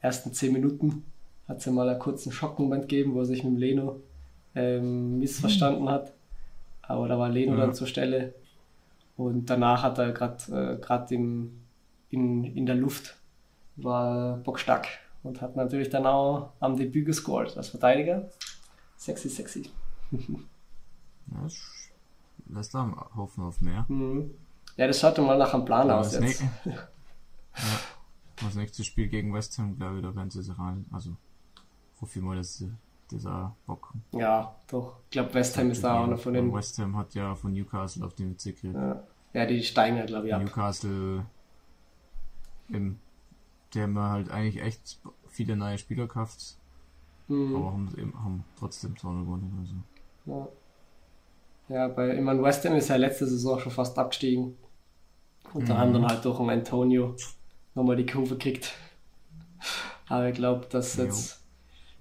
[0.00, 1.04] ersten 10 Minuten
[1.48, 4.00] hat es ja mal einen kurzen Schockmoment gegeben, wo er sich mit dem Leno
[4.54, 6.12] ähm, missverstanden hat.
[6.80, 7.60] Aber da war Leno Ja.
[7.66, 8.32] dann zur Stelle
[9.18, 11.60] und danach hat er gerade äh, grad im-
[12.08, 13.16] in, in der Luft
[13.76, 14.86] war bockstark
[15.22, 18.30] und hat natürlich dann auch am Debüt gescored als Verteidiger.
[19.02, 19.70] Sexy, sexy.
[21.30, 21.54] Ja, das
[22.48, 23.86] lässt einem hoffen auf mehr.
[23.88, 24.32] Mhm.
[24.76, 26.42] Ja, das schaut doch mal nach einem Plan Aber aus das, jetzt.
[26.42, 26.88] ne ja.
[28.44, 30.84] das nächste Spiel gegen West Ham, glaube ich, da werden sie sich rein.
[30.90, 31.16] Also,
[32.00, 32.72] hoffe ich mal, dass sie
[33.08, 34.02] das auch bocken.
[34.10, 34.96] Ja, doch.
[35.04, 36.52] Ich glaube, West Ham ist da auch einer von den.
[36.52, 38.74] West Ham hat ja von Newcastle auf die Witze gekriegt.
[38.74, 40.42] Ja, ja die steigen ja, glaube ich, ab.
[40.42, 41.24] Newcastle,
[42.68, 42.98] im,
[43.72, 46.58] die haben halt eigentlich echt viele neue Spieler gekauft,
[47.32, 47.56] Mhm.
[47.56, 49.84] aber haben, eben, haben trotzdem 200 gewonnen.
[50.26, 50.48] Also.
[51.68, 51.76] Ja.
[51.76, 54.56] ja, bei ich meine, West Ham ist ja letzte Saison schon fast abgestiegen.
[55.54, 55.92] Da Mhm.
[55.92, 57.14] dann halt durch einen Antonio
[57.74, 58.72] nochmal die Kurve gekriegt.
[60.08, 61.04] Aber ich glaube, dass Jo.
[61.04, 61.42] jetzt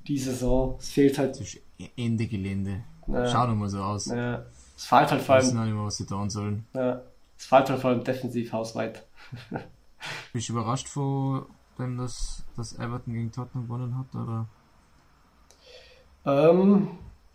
[0.08, 1.32] die Saison, es fehlt halt.
[1.40, 1.62] Das ist
[1.98, 2.84] Ende Gelände.
[3.08, 3.28] Ja.
[3.28, 4.06] Schaut doch mal so aus.
[4.08, 6.66] Ja, es fehlt halt vor wissen allem, auch nicht mehr, was sie tun sollen.
[6.74, 7.02] ja,
[7.38, 9.06] es fehlt halt vor allem defensiv hausweit.
[10.34, 11.46] Bist du überrascht von
[11.78, 14.14] dem, dass, dass Everton gegen Tottenham gewonnen hat?
[14.16, 14.48] Oder
[16.26, 16.88] Ähm,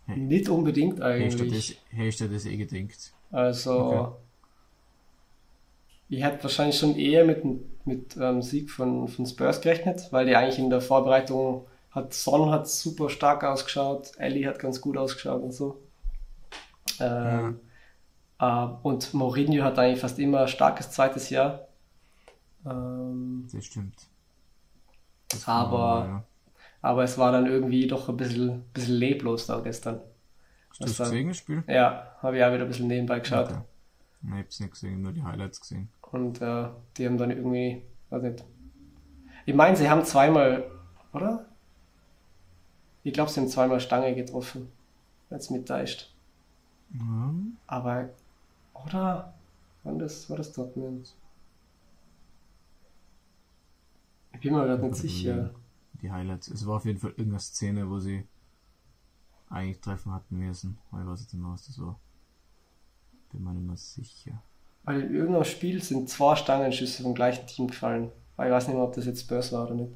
[0.07, 0.17] Hey.
[0.19, 1.77] nicht unbedingt eigentlich.
[1.89, 3.13] das, hättest du das eh gedenkt?
[3.33, 4.13] Also, Okay.
[6.09, 7.45] ich hätte wahrscheinlich schon eher mit
[7.85, 12.51] mit, ähm, Sieg von, von Spurs gerechnet, weil die eigentlich in der Vorbereitung hat Son
[12.51, 15.81] hat super stark ausgeschaut, Ellie hat ganz gut ausgeschaut und so.
[17.01, 17.61] Ähm,
[18.41, 21.69] äh, und Mourinho hat eigentlich fast immer ein starkes zweites Jahr.
[22.67, 23.95] Ähm, Das stimmt.
[25.29, 26.25] Das aber, ja.
[26.87, 30.01] Aber es war dann irgendwie doch ein bisschen, bisschen leblos da gestern.
[30.71, 31.65] Hast du das gesehen, Spiel?
[31.67, 33.51] Ja, habe ich auch wieder ein bisschen nebenbei geschaut.
[33.51, 33.61] Okay.
[34.23, 35.89] Nein, ich hab's nicht gesehen, nur die Highlights gesehen.
[36.03, 38.45] Und äh, die haben dann irgendwie, weiß nicht.
[39.47, 40.71] Ich meine, sie haben zweimal,
[41.13, 41.47] oder?
[43.03, 44.71] Ich glaube, sie haben zweimal Stange getroffen,
[45.29, 46.15] wenn es mit täuscht.
[46.95, 47.35] Ja,
[47.67, 48.11] Aber,
[48.75, 49.35] oder?
[49.83, 51.13] Wann das, war das Dortmund?
[54.35, 55.51] Ich bin mir gerade nicht sicher.
[56.07, 56.47] Die Highlights.
[56.47, 58.23] Es war auf jeden Fall irgendeine Szene, wo sie
[59.51, 60.79] eigentlich treffen hatten müssen.
[60.93, 61.99] Ich weiß jetzt nicht mehr, was das war.
[63.33, 64.41] Bin mir nicht mehr sicher.
[64.85, 68.13] Weil in irgendeinem Spiel sind zwei Stangenschüsse vom gleichen Team gefallen.
[68.37, 69.91] Aber ich weiß nicht mehr, ob das jetzt Spurs war oder nicht.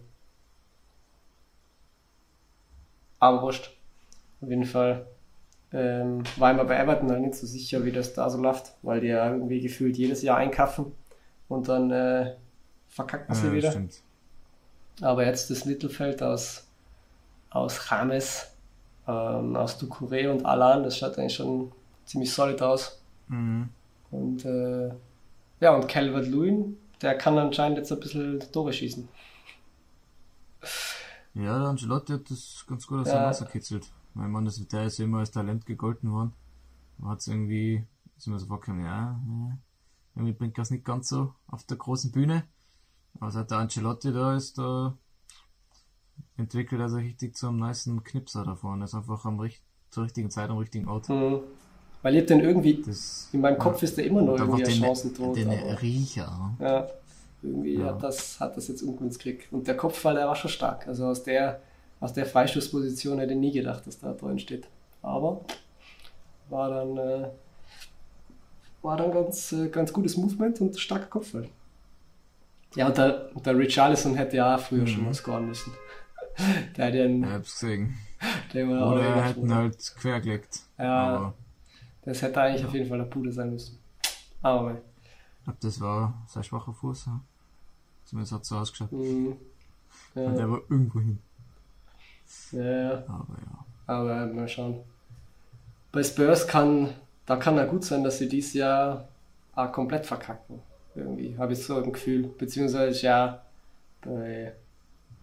[3.21, 3.71] Aber wurscht.
[4.41, 5.07] Auf jeden Fall
[5.73, 8.75] ähm, war ich mir bei Everton halt nicht so sicher, wie das da so läuft,
[8.83, 10.91] weil die ja irgendwie gefühlt jedes Jahr einkaufen
[11.47, 12.35] und dann äh,
[12.89, 13.71] verkacken sie ja, wieder.
[13.71, 14.03] Stimmt.
[15.01, 16.67] Aber jetzt das Mittelfeld aus,
[17.51, 18.53] aus James,
[19.07, 21.73] ähm, aus Ducouré und Alan, das schaut eigentlich schon
[22.05, 23.01] ziemlich solid aus.
[23.29, 23.71] Mhm.
[24.11, 24.91] Und äh,
[25.61, 29.09] ja, und Calvert Lewin, der kann anscheinend jetzt ein bisschen Tore schießen.
[31.35, 33.21] Ja, der Angelotti hat das ganz gut aus ja.
[33.21, 33.91] dem Wasser kitzelt.
[34.15, 36.33] Mein Mann, das, der ist ja immer als Talent gegolten worden.
[36.99, 37.85] Man hat es irgendwie,
[38.17, 39.59] ist immer so vorgekommen, ja, ja,
[40.17, 42.45] irgendwie bringt das nicht ganz so auf der großen Bühne.
[43.19, 44.97] Aber seit der Ancelotti da ist, da
[46.37, 48.85] entwickelt er sich richtig zum niceen Knipser da vorne.
[48.85, 49.41] ist einfach am,
[49.91, 51.09] zur richtigen Zeit am richtigen Ort.
[51.09, 51.41] Mhm.
[52.03, 55.37] Weil ich den irgendwie, das, in meinem Kopf ist der immer noch irgendwie ein Chancentod.
[55.37, 56.57] Den aber, Riecher.
[56.59, 56.87] Ja,
[57.43, 57.87] irgendwie ja.
[57.87, 59.53] Hat, das, hat das jetzt ungunst gekriegt.
[59.53, 60.89] Und der Kopfball, der war schon stark.
[60.89, 61.61] Also aus der,
[62.01, 64.67] aus der Freistoßposition hätte ich nie gedacht, dass da drin steht.
[65.03, 65.45] Aber
[66.49, 67.29] war dann, äh,
[68.81, 71.49] war dann ganz, äh, ganz gutes Movement und starker Kopfball.
[72.75, 74.87] Ja, und der, der Richarlison hätte ja auch früher mhm.
[74.87, 75.73] schon mal scoren müssen.
[76.77, 77.99] der hat ja einen, Ich hab's gesehen.
[78.55, 80.61] Oder er hätten halt quergelegt.
[80.79, 81.17] Ja.
[81.17, 81.35] Aber
[82.05, 82.69] das hätte eigentlich ja.
[82.69, 83.79] auf jeden Fall der Bude sein müssen.
[84.43, 87.09] Aber Ich glaube, das war sein schwacher Fuß.
[88.05, 88.93] Zumindest hat es so ausgeschaut.
[88.93, 89.37] Mhm.
[90.15, 90.23] Ja.
[90.23, 91.19] Und der war irgendwo hin.
[92.53, 93.65] Ja, Aber ja.
[93.87, 94.81] Aber mal schauen.
[95.93, 96.91] Bei Spurs kann,
[97.27, 99.09] da kann er gut sein, dass sie dieses Jahr
[99.55, 100.61] auch komplett verkacken.
[100.95, 102.29] Irgendwie habe ich so ein Gefühl.
[102.39, 103.43] Beziehungsweise ja,
[104.01, 104.53] bei,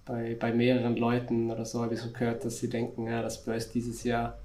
[0.06, 3.36] bei, bei mehreren Leuten oder so habe ich so gehört, dass sie denken, ja, dass
[3.36, 4.38] Spurs dieses Jahr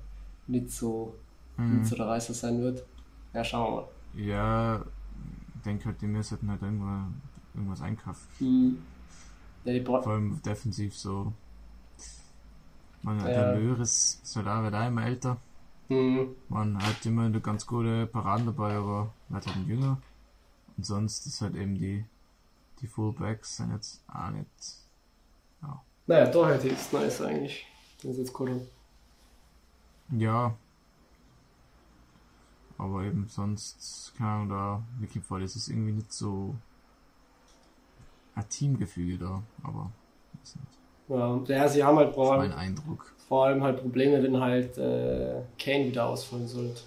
[0.47, 1.15] nicht so
[1.57, 1.79] mhm.
[1.79, 2.85] nicht so der Reißer sein wird.
[3.33, 3.89] Ja, schauen wir mal.
[4.15, 4.85] Ja,
[5.57, 7.21] ich denke halt, die müssen halt irgendwann
[7.55, 8.27] irgendwas einkaufen.
[8.41, 8.79] Mhm.
[9.65, 11.33] Ja, Vor allem defensiv so.
[13.03, 13.27] Man, ja.
[13.27, 15.37] Der auch, wird auch immer älter.
[15.89, 16.35] Mhm.
[16.49, 19.99] Man hat immer eine ganz gute Paraden dabei, aber wird halt ein jünger.
[20.77, 22.05] Und sonst ist halt eben die,
[22.81, 24.47] die Fullbacks sind jetzt auch nicht.
[25.63, 25.83] Ja.
[26.07, 27.67] Naja, doch hätte ist nice eigentlich.
[28.03, 28.67] Das ist jetzt cool.
[30.11, 30.55] Ja,
[32.83, 36.55] aber eben sonst, keine Ahnung, da, Wikifall ist es irgendwie nicht so
[38.35, 39.91] ein Teamgefüge da, aber
[41.09, 43.13] ja, ja, sie haben halt vor allem, Eindruck.
[43.29, 46.81] vor allem halt Probleme, wenn halt äh, Kane wieder ausfallen sollte.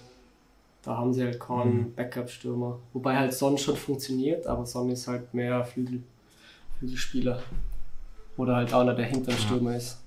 [0.86, 1.94] Da haben sie halt keinen mhm.
[1.94, 2.78] Backup-Stürmer.
[2.92, 6.02] Wobei halt Son schon funktioniert, aber Son ist halt mehr Flügel,
[6.78, 7.42] Flügelspieler.
[8.36, 9.44] Oder halt einer, der hinter dem ja.
[9.44, 10.02] Stürmer ist.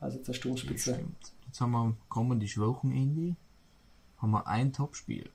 [0.00, 0.98] Also der Sturmspitze.
[1.46, 3.36] Jetzt haben wir, kommen die Schwächen irgendwie
[4.22, 5.28] haben wir ein Topspiel.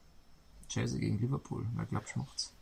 [0.69, 1.65] Chelsea gegen Liverpool.
[1.75, 2.53] Wer glaubt, macht's?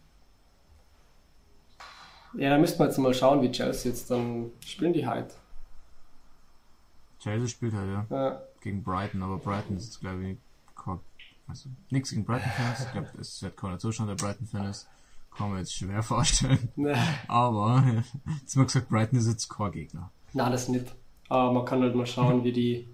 [2.34, 5.36] Ja, da müssten wir jetzt mal schauen, wie Chelsea jetzt dann spielen die halt.
[7.19, 8.05] Chelsea spielt halt, ja.
[8.10, 8.41] ja.
[8.60, 10.38] Gegen Brighton, aber Brighton ist jetzt, glaube ich,
[11.47, 12.86] also nichts gegen Brighton-Fans.
[12.86, 14.88] Ich glaube, es wird keiner Zustand der Brighton-Fan ist.
[15.36, 16.69] Kann man jetzt schwer vorstellen.
[16.75, 16.95] Nee.
[17.27, 17.84] Aber,
[18.41, 20.12] jetzt mal gesagt, Brighton ist jetzt kein Gegner.
[20.34, 20.86] Na, das nicht.
[21.29, 22.88] Aber man kann halt mal schauen, wie die,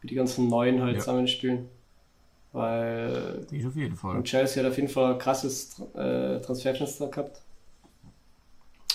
[0.00, 1.00] wie die ganzen Neuen halt ja.
[1.00, 1.68] zusammenspielen.
[2.52, 3.46] Weil.
[3.50, 4.16] Ich auf jeden Fall.
[4.16, 7.42] Und Chelsea hat auf jeden Fall ein krasses äh, Transferfenster gehabt.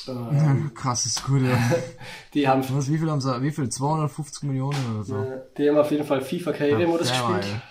[0.07, 1.57] Ähm, krasses, gut, ja.
[2.33, 2.63] die haben.
[2.69, 3.41] Was, wie viel haben sie?
[3.41, 3.69] Wie viel?
[3.69, 5.25] 250 Millionen oder so?
[5.57, 7.61] die haben auf jeden Fall FIFA-Karrieremodus ja, gespielt.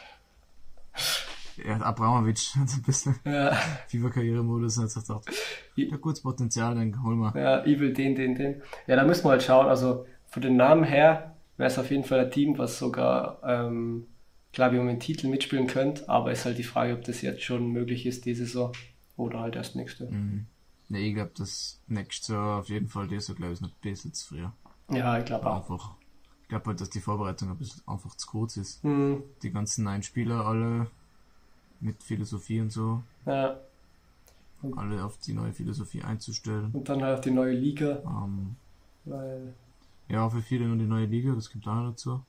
[1.67, 3.53] Ja, Abramovic hat ein bisschen ja.
[3.89, 5.31] FIFA-Karrieremodus und hat gesagt,
[5.77, 7.33] ja, gutes Potenzial, dann holen wir.
[7.41, 8.63] Ja, ich will den, den, den.
[8.87, 9.67] Ja, da müssen wir halt schauen.
[9.67, 14.07] Also von den Namen her wäre es auf jeden Fall ein Team, was sogar ähm,
[14.53, 17.43] glaube ich, um den Titel mitspielen könnt, aber ist halt die Frage, ob das jetzt
[17.43, 18.73] schon möglich ist, diese Saison
[19.17, 20.07] oder halt erst nächste.
[20.11, 20.47] Mhm.
[20.89, 24.23] Nee, ich glaube, das nächste Jahr auf jeden Fall, das glaube ich, noch besser als
[24.23, 24.53] früher.
[24.91, 25.71] Ja, ich glaube auch.
[25.71, 25.95] Einfach,
[26.43, 28.83] ich glaube halt, dass die Vorbereitung ein bisschen einfach zu kurz ist.
[28.83, 29.23] Mhm.
[29.43, 30.89] Die ganzen neuen Spieler alle
[31.81, 33.03] mit Philosophie und so.
[33.27, 33.59] Ja.
[34.63, 36.71] Und alle auf die neue Philosophie einzustellen.
[36.73, 38.03] Und dann halt auf die neue Liga.
[38.05, 38.57] Ähm,
[39.05, 39.55] weil
[40.11, 42.21] ja, für viele nur die neue Liga, das kommt auch noch dazu.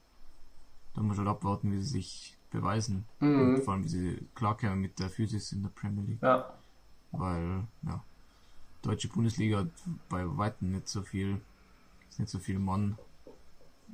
[0.93, 3.05] Da muss halt abwarten, wie sie sich beweisen.
[3.19, 3.55] Mhm.
[3.55, 6.21] Und vor allem, wie sie klarkommen mit der Physis in der Premier League.
[6.21, 6.53] Ja.
[7.11, 8.03] Weil, ja,
[8.83, 9.71] deutsche Bundesliga hat
[10.09, 11.41] bei Weitem nicht so viel,
[12.09, 12.97] ist nicht so viel Mann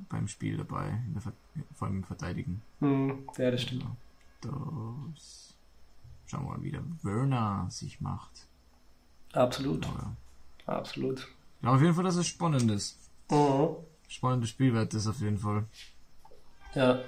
[0.10, 1.22] beim Spiel dabei, der,
[1.74, 2.62] vor allem im Verteidigen.
[2.82, 3.28] Mhm.
[3.38, 3.84] Ja, das stimmt.
[3.84, 4.52] Ja,
[5.14, 5.47] das,
[6.28, 8.48] schauen wir mal, wie der Werner sich macht.
[9.34, 9.86] Absolut.
[9.86, 10.16] Ja,
[10.68, 11.28] Absolut.
[11.62, 12.98] Ja, auf jeden Fall, dass es spannend ist.
[13.32, 13.76] Mhm.
[14.08, 15.66] Spannendes Spielwert ist auf jeden Fall.
[16.76, 17.00] Ja,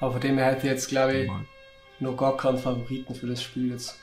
[0.00, 1.30] aber von dem her hätte ich jetzt, glaube ich,
[2.00, 3.98] noch gar keinen Favoriten für das Spiel jetzt.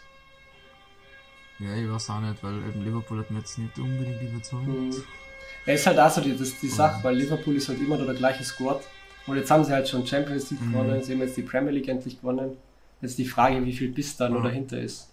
[1.60, 4.68] Ja, ich weiß auch nicht, weil eben Liverpool hat mir jetzt nicht unbedingt überzeugt.
[4.68, 5.04] Mhm.
[5.66, 8.06] Ja, ist halt auch so die, das, die Sache, weil Liverpool ist halt immer noch
[8.06, 8.82] der gleiche Squad.
[9.28, 10.72] Und jetzt haben sie halt schon Champions League mhm.
[10.72, 12.58] gewonnen, sie haben jetzt die Premier League endlich gewonnen.
[13.02, 15.10] Jetzt die Frage, wie viel bis da noch dahinter ist.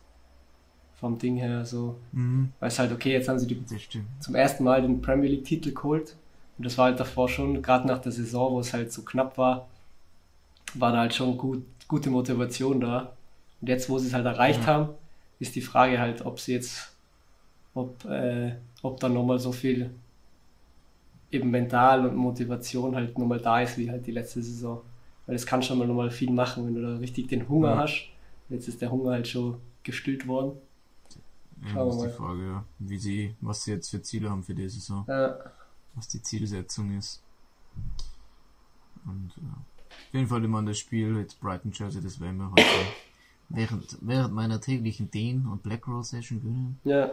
[1.01, 1.97] vom Ding her so.
[2.13, 2.53] Mhm.
[2.61, 3.63] Weil es halt, okay, jetzt haben sie die,
[4.21, 6.17] zum ersten Mal den Premier League-Titel geholt.
[6.59, 9.39] Und das war halt davor schon, gerade nach der Saison, wo es halt so knapp
[9.39, 9.69] war,
[10.75, 13.13] war da halt schon gut, gute Motivation da.
[13.61, 14.67] Und jetzt, wo sie es halt erreicht ja.
[14.67, 14.89] haben,
[15.39, 16.93] ist die Frage halt, ob sie jetzt,
[17.75, 19.91] ob, äh, ob da nochmal so viel
[21.31, 24.81] eben mental und Motivation halt nochmal da ist, wie halt die letzte Saison.
[25.29, 27.79] Weil das kann schon mal nochmal viel machen, wenn du da richtig den Hunger ja.
[27.81, 28.09] hast.
[28.49, 30.53] Jetzt ist der Hunger halt schon gestillt worden.
[31.67, 32.65] Ja, das ist die Frage, ja.
[32.79, 35.05] Wie sie, was sie jetzt für Ziele haben für die Saison.
[35.07, 35.39] Ja.
[35.95, 37.23] Was die Zielsetzung ist.
[39.05, 39.53] Und ja.
[39.91, 42.63] Auf jeden Fall immer an das Spiel, jetzt Brighton Chelsea, das werden wir heute
[43.51, 46.79] während, während meiner täglichen Dehn- und Black Roll Session gönnen.
[46.85, 47.11] Ja.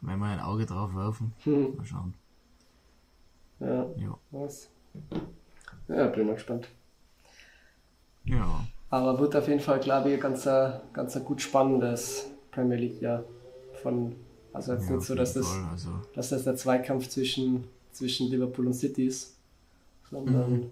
[0.00, 1.34] Wenn wir ein Auge drauf werfen.
[1.44, 1.76] Hm.
[1.76, 2.14] Mal schauen.
[3.60, 3.86] Ja.
[3.98, 4.18] ja.
[4.30, 4.70] Was?
[5.88, 6.68] Ja, bin mal gespannt.
[8.26, 8.66] Ja.
[8.90, 10.48] Aber wird auf jeden Fall, glaube ich, ganz,
[10.92, 13.24] ganz gut spannendes Premier League Jahr.
[13.82, 14.14] Von,
[14.52, 15.90] also jetzt ja, nicht so, dass das, also.
[16.14, 19.36] dass das der Zweikampf zwischen, zwischen Liverpool und City ist,
[20.10, 20.70] sondern mhm.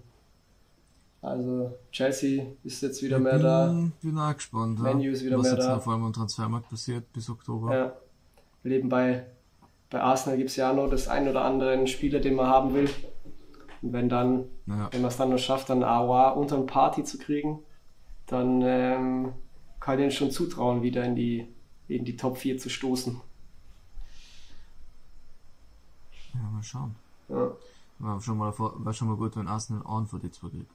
[1.21, 3.91] also Chelsea ist jetzt wieder ich mehr bin, da.
[4.01, 4.81] Bin auch gespannt.
[4.81, 5.79] Menu ist wieder was mehr jetzt da.
[5.79, 7.75] vor allem am Transfermarkt passiert bis Oktober.
[7.75, 7.93] Ja.
[8.63, 9.27] Wir leben bei,
[9.91, 12.73] bei Arsenal gibt es ja auch noch das ein oder andere Spieler, den man haben
[12.75, 12.89] will.
[13.85, 14.91] Und wenn dann, ja.
[14.93, 17.59] wenn man es dann noch schafft, dann AOA unter ein Party zu kriegen,
[18.27, 19.33] dann ähm,
[19.79, 21.47] kann ich ihnen schon zutrauen, wieder in die,
[21.89, 23.21] in die Top 4 zu stoßen.
[26.33, 26.97] Ja, mal schauen.
[27.29, 27.51] Ja.
[27.99, 29.83] War schon mal, war schon mal gut, wenn Arsenal
[30.23, 30.73] die zwei kriegt.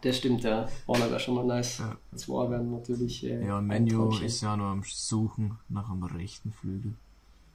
[0.00, 0.66] Das stimmt, ja.
[0.86, 1.78] Warner wäre schon mal nice.
[1.78, 1.96] Ja.
[2.16, 3.22] Zwei wären natürlich.
[3.22, 6.94] Äh, ja, und Menu ist ja noch am Suchen nach einem rechten Flügel.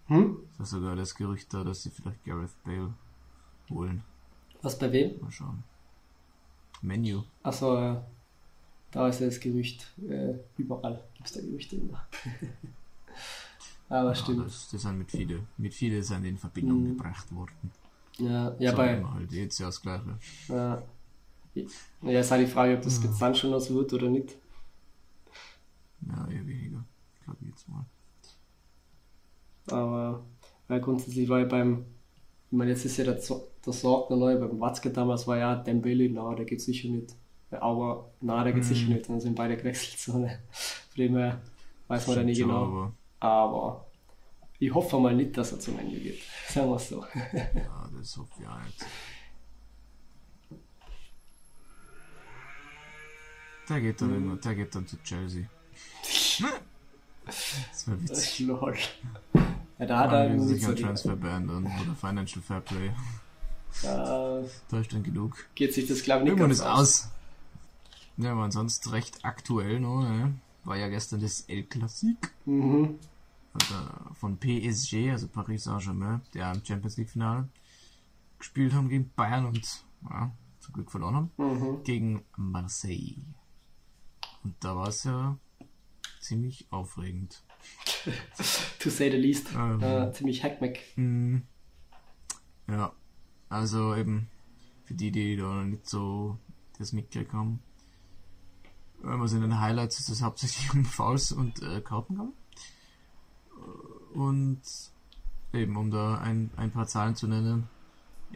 [0.07, 0.37] Hm?
[0.59, 2.93] Das ist sogar das Gerücht da, dass sie vielleicht Gareth Bale
[3.71, 4.03] holen.
[4.61, 5.19] Was bei wem?
[5.21, 5.63] Mal schauen.
[6.81, 7.23] Menu.
[7.43, 8.05] Achso, ja.
[8.91, 9.87] Da ist ja das Gerücht.
[10.07, 12.05] Äh, überall gibt es da Gerüchte immer.
[13.89, 14.45] Aber ja, stimmt.
[14.45, 16.97] Das, das sind mit viele, mit viele sind in Verbindung mhm.
[16.97, 17.71] gebracht worden.
[18.17, 19.03] Ja, ja, so bei.
[19.03, 20.17] Halt jetzt ja das Gleiche.
[20.47, 20.81] Ja.
[22.01, 23.09] Ja, ist halt die Frage, ob das ja.
[23.09, 24.37] jetzt dann schon was wird oder nicht.
[26.07, 26.83] Ja, eher weniger.
[27.23, 27.85] Glaube ich jetzt mal.
[29.67, 30.23] Aber
[30.67, 31.85] weil grundsätzlich war ja beim,
[32.49, 33.19] ich meine, jetzt ist ja der,
[33.65, 37.15] der Sorg noch neu, beim Watzke damals war ja Dembele, na, der geht sicher nicht.
[37.51, 38.67] Aber na, der geht mhm.
[38.67, 39.99] sicher nicht, dann sind beide gewechselt.
[39.99, 40.39] So, ne?
[40.51, 41.41] Von dem her
[41.87, 42.63] weiß man da nicht genau.
[42.63, 43.85] Aber, aber
[44.59, 46.21] ich hoffe mal nicht, dass er zum Ende geht.
[46.47, 47.03] Sagen wir es so.
[47.33, 48.85] ja, das hoffe ich auch nicht.
[53.69, 54.15] Der geht dann mhm.
[54.15, 55.45] immer, der geht dann zu Chelsea.
[57.25, 58.39] das wäre witzig.
[58.47, 58.75] Lol.
[59.79, 62.91] Ja, da hat er sich ein Transfer Band an oder Financial Fair Play.
[63.83, 65.45] Ja, da dann genug.
[65.55, 66.79] Geht sich das, glaube ich, nicht Irgendwann ist aus.
[67.05, 67.11] aus.
[68.17, 70.33] Ja, aber ansonsten recht aktuell noch, ne?
[70.63, 72.31] War ja gestern das El Classique.
[72.45, 72.99] Mhm.
[73.53, 73.75] Also
[74.13, 77.49] von PSG, also Paris Saint-Germain, der im Champions League Finale
[78.37, 81.31] gespielt haben gegen Bayern und ja, zum Glück verloren haben.
[81.37, 81.83] Mhm.
[81.83, 83.17] Gegen Marseille.
[84.43, 85.37] Und da war es ja
[86.19, 87.43] ziemlich aufregend.
[88.79, 89.47] to say the least.
[89.53, 90.79] Ähm, äh, ziemlich hackmack.
[90.95, 91.43] Mhm.
[92.67, 92.93] Ja,
[93.51, 94.29] also eben
[94.85, 96.37] für die, die da nicht so
[96.79, 97.59] das mitgekriegt haben.
[99.03, 102.33] Also in den Highlights ist es hauptsächlich um Fouls und äh, Karten gegangen.
[104.13, 104.61] Und
[105.53, 107.67] eben, um da ein, ein paar Zahlen zu nennen,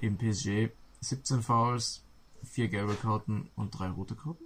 [0.01, 2.03] eben PSG 17 Fouls,
[2.43, 4.43] 4 gelbe Karten und 3 rote Karten.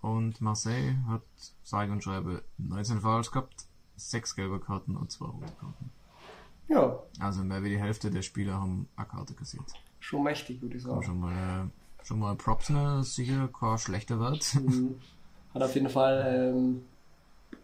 [0.00, 1.22] Und Marseille hat
[1.62, 3.66] sage und schreibe 19 Fouls gehabt,
[3.96, 5.90] 6 gelbe Karten und 2 rote Karten.
[6.68, 6.98] Ja.
[7.18, 9.64] Also mehr wie die Hälfte der Spieler haben eine Karte kassiert.
[10.00, 11.02] Schon mächtig, würde ich sagen.
[11.02, 13.04] Schon mal, äh, schon mal Props, ne?
[13.04, 14.54] Sicher kein schlechter Wert.
[14.54, 14.96] Mhm.
[15.54, 16.82] Hat auf jeden Fall ähm,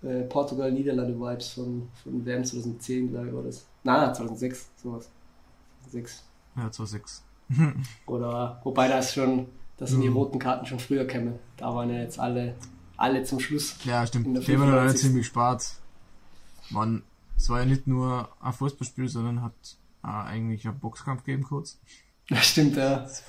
[0.02, 3.66] äh, Portugal-Niederlande-Vibes von, von WM 2010, glaube ich, war das.
[3.82, 5.10] Nein, 2006, sowas.
[5.90, 6.24] 2006.
[6.56, 7.24] Ja, 2006.
[8.06, 9.46] Oder, wobei das schon,
[9.78, 11.38] das sind die roten Karten schon früher käme.
[11.56, 12.54] Da waren ja jetzt alle,
[12.96, 13.76] alle zum Schluss.
[13.84, 14.46] Ja, stimmt.
[14.46, 15.64] Die haben wir ziemlich spart.
[16.70, 17.02] Man,
[17.38, 21.80] es war ja nicht nur ein Fußballspiel, sondern hat äh, eigentlich einen Boxkampf gegeben kurz.
[22.30, 22.98] Das stimmt, ja.
[22.98, 23.24] Das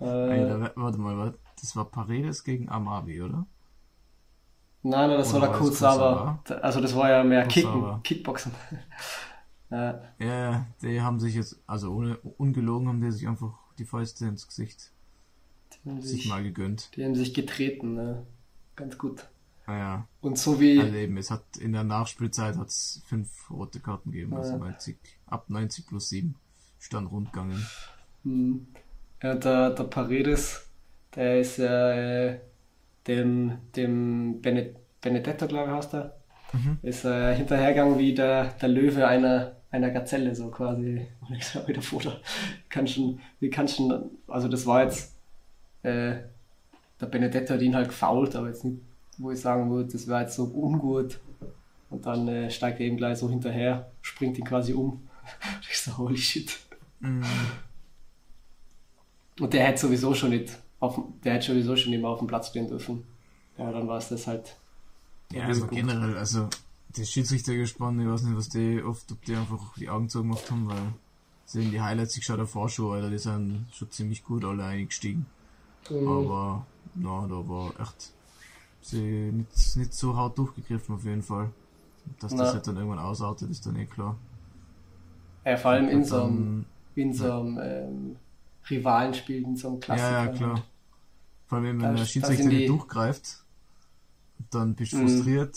[0.00, 3.46] war, äh, warte mal, das war Paredes gegen Amavi, oder?
[4.82, 6.42] Nein, nein, das Oder war der Kurzava.
[6.60, 8.50] Also das war ja mehr Kicken, Kickboxen.
[9.70, 10.00] ja.
[10.18, 14.48] ja, die haben sich jetzt, also ohne ungelogen haben die sich einfach die Fäuste ins
[14.48, 14.90] Gesicht
[16.00, 16.90] sich, sich, mal gegönnt.
[16.96, 18.26] Die haben sich getreten, ne?
[18.76, 19.28] ganz gut.
[19.66, 20.78] Ah, Und so wie.
[20.78, 24.96] Also eben, es hat in der Nachspielzeit hat's fünf rote Karten gegeben, also 90,
[25.26, 26.34] ab 90 plus 7
[26.78, 27.66] stand rundgegangen.
[28.24, 28.66] Hm.
[29.22, 30.66] Ja, der, der Paredes,
[31.14, 32.40] der ist ja äh,
[33.06, 36.16] dem, dem Benedetto, glaube ich, heißt er.
[36.52, 36.78] mhm.
[36.82, 41.06] ist äh, hinterhergegangen wie der, der Löwe einer, einer Gazelle, so quasi.
[41.26, 42.12] Und ich sag wieder Foto.
[42.68, 45.16] Kann schon, wie kann schon, also das war jetzt,
[45.82, 46.16] äh,
[47.00, 48.78] der Benedetto hat ihn halt gefault, aber jetzt nicht,
[49.18, 51.20] wo ich sagen würde, das wäre jetzt so ungut.
[51.90, 55.08] Und dann äh, steigt er eben gleich so hinterher, springt ihn quasi um.
[55.70, 56.58] ich so, holy shit.
[57.00, 57.24] Mhm.
[59.40, 62.28] Und der hätte sowieso schon nicht, auf, der hätte sowieso schon nicht mehr auf dem
[62.28, 63.04] Platz stehen dürfen.
[63.58, 64.56] Ja, dann war es das halt.
[65.32, 65.70] Ja, also gut.
[65.70, 66.48] generell, also
[66.96, 70.50] die Schiedsrichter gespannt, ich weiß nicht, was die oft, ob die einfach die Augen zugemacht
[70.50, 74.64] haben, weil in die Highlights geschaut der Vorschau, Alter, die sind schon ziemlich gut alle
[74.64, 75.26] eingestiegen.
[75.90, 76.08] Mhm.
[76.08, 78.12] Aber, na, da war echt
[78.86, 81.50] sie nicht, nicht so hart durchgegriffen auf jeden Fall.
[82.20, 82.44] Dass na.
[82.44, 84.16] das halt dann irgendwann ausartet, ist dann eh klar.
[85.44, 88.16] Ja, vor allem in so einem, in so einem ähm,
[88.68, 90.10] Rivalenspiel, in so einem Klassiker.
[90.10, 90.62] Ja, ja, klar.
[91.46, 93.44] Vor allem, wenn der Schiedsrichter nicht durchgreift,
[94.50, 95.08] dann bist du mhm.
[95.08, 95.56] frustriert,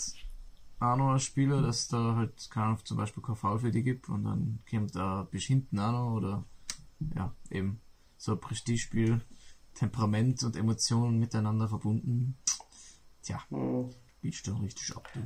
[0.80, 4.08] auch noch als Spieler, dass da halt keine, zum Beispiel kein Foul für die gibt
[4.08, 6.44] und dann kommt da bis hinten auch noch oder
[7.16, 7.80] ja, eben
[8.16, 9.20] so ein Prestigespiel,
[9.74, 12.36] Temperament und Emotionen miteinander verbunden.
[13.28, 13.90] Tja, mhm.
[14.22, 15.20] bietst du richtig ab, du.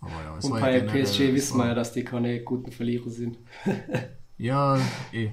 [0.00, 2.72] Aber ja, es und war bei ja PSG wissen wir ja, dass die keine guten
[2.72, 3.38] Verlierer sind.
[4.38, 4.76] ja,
[5.12, 5.30] eh.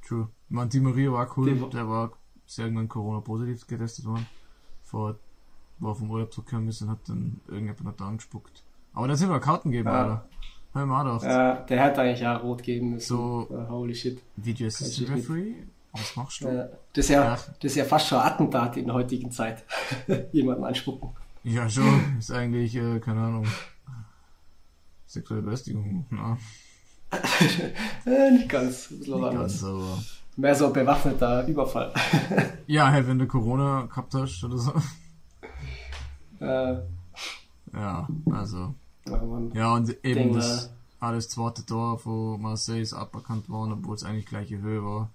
[0.00, 0.28] True.
[0.48, 2.12] Ich meine, Di Maria war cool, die, der war
[2.46, 4.26] sehr irgendwann Corona-positiv getestet worden.
[4.82, 5.18] Vor
[5.78, 8.64] war vom Urlaub zurückgekommen ist und hat dann irgendjemand da angespuckt.
[8.94, 10.02] Aber da sind wir Karten gegeben, ja.
[10.02, 10.28] Alter.
[10.72, 11.24] Hab ich mir auch gedacht.
[11.24, 13.06] Ja, der hätte eigentlich auch rot geben müssen.
[13.06, 14.22] So, uh, holy shit.
[14.36, 15.54] Video Assistant Referee?
[15.92, 16.48] Was machst du?
[16.48, 19.64] Ja, das, ist ja, das ist ja fast schon Attentat in der heutigen Zeit.
[20.32, 21.10] Jemanden anspucken.
[21.44, 22.18] Ja, schon.
[22.18, 23.46] Ist eigentlich, äh, keine Ahnung.
[25.06, 26.36] Sexuelle Belästigung, na.
[28.06, 28.90] äh, nicht ganz.
[28.90, 29.98] Nicht ganz, aber.
[30.36, 31.92] Mehr so bewaffneter Überfall.
[32.66, 34.72] ja, hey, wenn du Corona gehabt hast oder so.
[36.40, 36.76] Äh,
[37.72, 38.74] ja, also.
[39.54, 40.70] Ja, und eben denke, das
[41.00, 45.10] alles zweite Tor von Marseille ist aberkannt worden, obwohl es eigentlich gleiche Höhe war.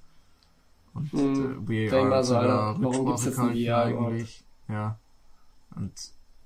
[0.93, 4.45] Und mm, äh, VAR also, Alter, Rücksprache gehalten eigentlich.
[4.67, 4.99] Ja.
[5.75, 5.93] Und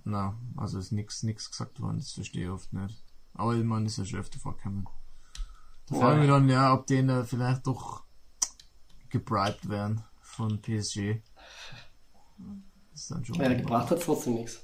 [0.03, 3.03] na, also ist nichts nix gesagt worden, das verstehe ich oft nicht.
[3.33, 4.87] Aber ich meine, ist ja schon öfter vorgekommen.
[5.87, 6.01] Da ja.
[6.01, 8.03] fragen wir dann, ja, ob denen da vielleicht doch
[9.09, 11.21] gebribed werden von PSG.
[12.91, 13.35] Das ist dann schon.
[13.35, 14.61] Ja, gebracht hat trotzdem nichts.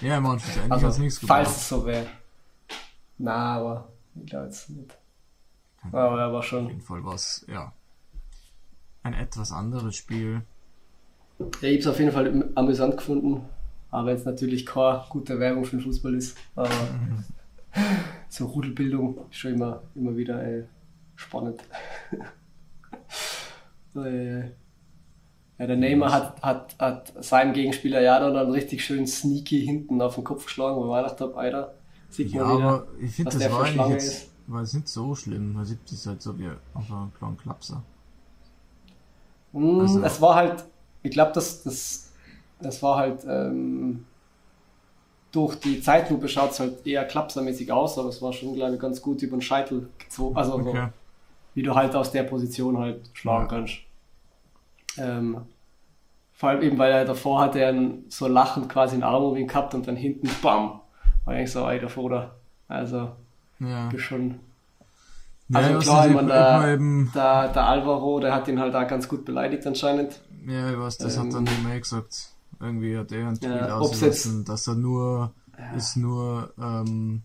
[0.00, 1.46] Ja, man, schlussendlich also, hat nichts gebracht.
[1.46, 2.06] Falls es so wäre.
[3.18, 4.96] Na, aber ich glaube jetzt nicht.
[5.92, 6.64] Aber er war schon.
[6.64, 7.72] Auf jeden Fall was, ja.
[9.02, 10.42] Ein etwas anderes Spiel.
[11.38, 13.44] Ja, ich habe es auf jeden Fall amüsant gefunden.
[13.90, 16.36] Aber jetzt natürlich keine gute Werbung für den Fußball ist.
[16.54, 16.70] Aber
[18.28, 20.64] so Rudelbildung ist schon immer, immer wieder äh,
[21.16, 21.62] spannend.
[23.96, 24.40] äh,
[25.60, 30.14] ja, der Neymar hat, hat, hat seinem Gegenspieler ja dann richtig schön sneaky hinten auf
[30.14, 31.74] den Kopf geschlagen, wo ich gedacht habe, Alter,
[32.08, 35.14] sieht man ja, wieder, aber ich finde, das war eigentlich jetzt, war es nicht so
[35.14, 35.52] schlimm.
[35.52, 37.82] Man sieht es halt so wie auf einem kleinen Klapser.
[39.52, 40.64] Mm, also, es war halt,
[41.02, 42.12] ich glaube, das, das,
[42.60, 44.04] das war halt, ähm,
[45.32, 48.80] durch die Zeitlupe schaut es halt eher klapsermäßig aus, aber es war schon, glaube ich,
[48.80, 50.36] ganz gut über den Scheitel gezogen.
[50.36, 50.86] Also, okay.
[50.86, 50.92] so,
[51.54, 53.48] wie du halt aus der Position halt schlagen ja.
[53.48, 53.78] kannst.
[54.98, 55.42] Ähm,
[56.32, 57.74] vor allem eben, weil er davor hat er
[58.08, 60.80] so lachend quasi einen Arm gehabt und dann hinten BAM!
[61.24, 62.30] War eigentlich so, ey, davor da.
[62.66, 63.10] Also,
[63.58, 63.90] ja.
[63.98, 64.40] schon.
[65.52, 66.76] Also ja, klar, ich meine, der,
[67.14, 70.20] der, der, Alvaro, der hat ihn halt auch ganz gut beleidigt anscheinend.
[70.46, 72.30] Ja, ich weiß, das ähm, hat dann ähm, May gesagt.
[72.60, 75.72] Irgendwie hat er ein Tweet ja, ausgelassen, dass er nur, ja.
[75.72, 77.22] ist nur, ähm,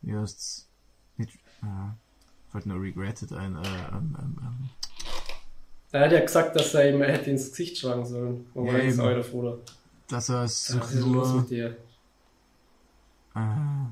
[0.00, 0.68] wie heißt's,
[1.16, 3.58] nicht, äh, fällt nur regretted ein, äh,
[3.92, 4.70] ähm, ähm, ähm
[5.92, 8.46] er hat ja gesagt, dass er ihm hätte ins Gesicht schlagen sollen.
[8.54, 9.58] Aber ja, ist eure Bruder.
[10.08, 11.16] Dass er es ja, nur...
[11.16, 11.76] Los mit dir?
[13.34, 13.90] Äh,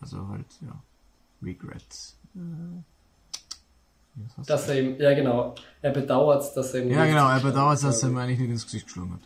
[0.00, 0.82] also halt, ja.
[1.42, 2.14] Regret.
[2.34, 2.82] Äh,
[4.46, 8.02] dass er ihm, ja genau, er bedauert, dass er ihm Ja genau, er bedauert, dass
[8.02, 9.20] er ihm eigentlich nicht ins Gesicht geschlagen hat.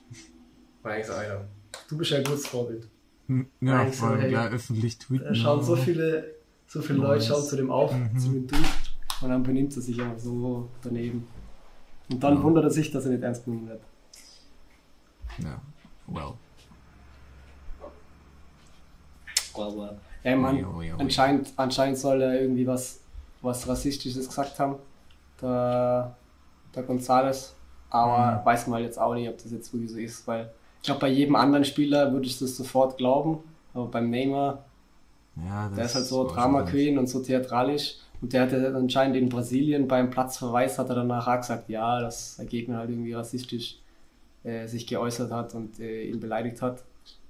[0.83, 1.45] Weiß einer.
[1.89, 2.89] Du bist ja ein gutes Vorbild.
[3.27, 5.25] Hm, ja, vor allem gleich öffentlich tweeten.
[5.25, 6.35] Da schauen so viele,
[6.67, 8.19] so viele Leute schauen zu dem auf, mhm.
[8.19, 8.63] zu dem Dude.
[9.21, 11.29] Und dann benimmt er sich einfach so daneben.
[12.11, 12.43] Und dann ja.
[12.43, 13.83] wundert er sich, dass er nicht ernst genommen wird.
[15.39, 15.61] Ja,
[16.09, 16.33] well.
[19.55, 23.01] Aber, ja, man, oh, oh, oh, anscheinend, anscheinend soll er irgendwie was,
[23.43, 24.77] was Rassistisches gesagt haben,
[25.41, 26.15] der,
[26.75, 27.55] der Gonzales.
[27.89, 28.47] Aber mhm.
[28.47, 30.51] weiß man halt jetzt auch nicht, ob das jetzt wirklich so ist, weil
[30.81, 33.41] ich glaube, bei jedem anderen Spieler würde ich das sofort glauben,
[33.75, 34.65] aber beim Neymar,
[35.37, 37.97] ja, der ist halt so Drama Queen und so theatralisch.
[38.21, 42.01] Und der hat ja anscheinend in Brasilien beim Platzverweis hat er danach auch gesagt, ja,
[42.01, 43.79] dass der Gegner halt irgendwie rassistisch
[44.45, 46.83] äh, sich geäußert hat und äh, ihn beleidigt hat.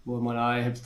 [0.04, 0.80] Wo man auch halt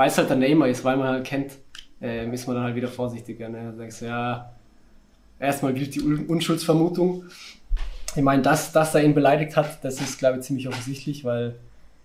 [0.00, 1.52] weil es halt der Neymar ist, weil man halt kennt,
[2.00, 3.50] äh, ist man dann halt wieder vorsichtiger.
[3.50, 3.70] Ne?
[3.70, 4.50] Da denkst du, ja,
[5.38, 7.24] erstmal gilt die Unschuldsvermutung.
[8.16, 11.54] Ich meine, dass, dass er ihn beleidigt hat, das ist, glaube ich, ziemlich offensichtlich, weil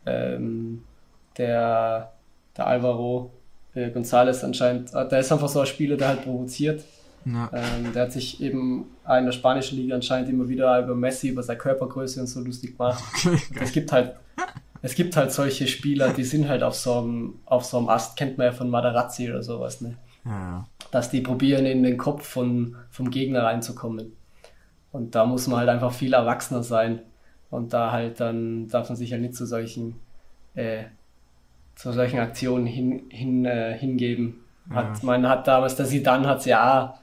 [0.05, 0.83] ähm,
[1.37, 2.11] der,
[2.57, 3.31] der Alvaro
[3.75, 6.83] äh, González anscheinend, äh, der ist einfach so ein Spieler, der halt provoziert.
[7.23, 7.49] Ja.
[7.53, 11.43] Ähm, der hat sich eben in der spanischen Liga anscheinend immer wieder über Messi, über
[11.43, 13.01] seine Körpergröße und so lustig gemacht.
[13.15, 14.15] Okay, es gibt halt
[14.85, 18.17] es gibt halt solche Spieler, die sind halt auf so einem, auf so einem Ast,
[18.17, 19.97] kennt man ja von Madarazzi oder sowas, ne?
[20.25, 20.67] Ja.
[20.91, 24.15] Dass die probieren, in den Kopf von, vom Gegner reinzukommen.
[24.91, 27.01] Und da muss man halt einfach viel erwachsener sein.
[27.49, 29.99] Und da halt dann darf man sich ja nicht zu solchen,
[30.53, 30.83] äh,
[31.73, 34.45] zu solchen Aktionen hin, hin, äh, hingeben.
[34.69, 34.75] Ja.
[34.75, 36.99] Hat, man hat damals, der Sidan hat es ja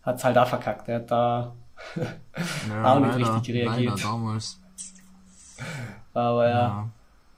[0.00, 0.88] hat's halt auch verkackt.
[0.88, 1.54] Er hat da
[2.70, 4.02] ja, auch nicht leider, richtig reagiert.
[4.02, 4.58] damals.
[6.14, 6.88] Aber ja.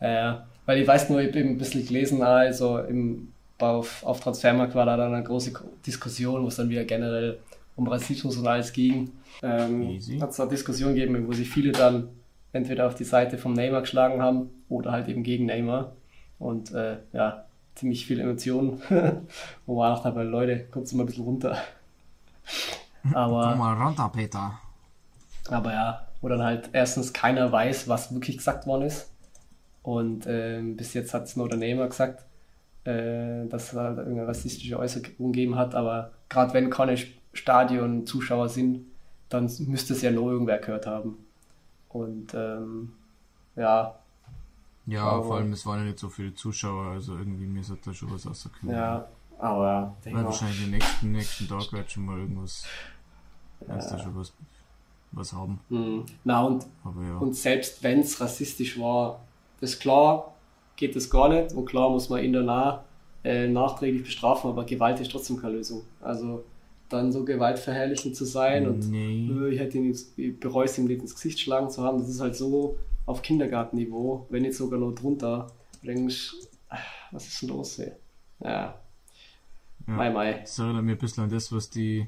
[0.00, 0.10] Ja.
[0.10, 0.46] ja.
[0.66, 4.86] Weil ich weiß nur, ich habe ein bisschen gelesen, also im, auf, auf Transfermarkt war
[4.86, 5.52] da dann eine große
[5.86, 7.38] Diskussion, wo es dann wieder generell
[7.76, 9.10] um Rassismus und alles ging.
[9.42, 12.08] Ähm, hat es eine Diskussion gegeben, wo sich viele dann
[12.52, 15.92] entweder auf die Seite vom Neymar geschlagen haben oder halt eben gegen Neymar.
[16.38, 17.44] Und äh, ja,
[17.74, 18.80] ziemlich viele Emotionen.
[19.66, 21.56] wo man auch dabei, Leute, kommt mal ein bisschen runter.
[23.14, 24.58] Aber, Komm mal runter, Peter.
[25.48, 29.09] Aber ja, wo dann halt erstens keiner weiß, was wirklich gesagt worden ist.
[29.82, 32.24] Und äh, bis jetzt hat es nur der Neymar gesagt,
[32.84, 35.74] äh, dass er da irgendeine rassistische Äußerung gegeben hat.
[35.74, 36.96] Aber gerade wenn keine
[37.32, 38.86] Stadion-Zuschauer sind,
[39.28, 41.16] dann müsste es ja nur irgendwer gehört haben.
[41.88, 42.92] Und ähm,
[43.56, 43.94] ja.
[44.86, 47.72] Ja, aber, vor allem es waren ja nicht so viele Zuschauer, also irgendwie mir ist
[47.84, 48.74] da schon was rausgekommen.
[48.74, 49.06] Ja,
[49.38, 49.94] aber.
[50.04, 52.64] Weil wahrscheinlich den nächsten, nächsten Tag wird schon mal irgendwas.
[53.66, 53.76] Ja.
[53.76, 54.32] da schon was,
[55.12, 55.60] was haben.
[55.68, 56.06] Mhm.
[56.24, 57.18] Na und, ja.
[57.18, 59.20] und selbst wenn es rassistisch war,
[59.60, 60.34] ist klar,
[60.76, 62.82] geht das gar nicht und klar muss man ihn danach
[63.22, 65.82] äh, nachträglich bestrafen, aber Gewalt ist trotzdem keine Lösung.
[66.00, 66.44] Also
[66.88, 69.28] dann so gewaltverherrlichend zu sein und nee.
[69.28, 72.08] Äh, ich hätte ihn ich bereue es ihm nicht ins Gesicht schlagen zu haben, das
[72.08, 75.48] ist halt so auf Kindergartenniveau, wenn nicht sogar noch drunter.
[75.82, 76.34] Denkst,
[77.10, 77.96] was ist denn los hier?
[78.40, 78.50] Ja.
[78.50, 78.74] ja.
[79.86, 80.32] Mai, mai.
[80.40, 82.06] Das erinnert mir ein bisschen an das, was die,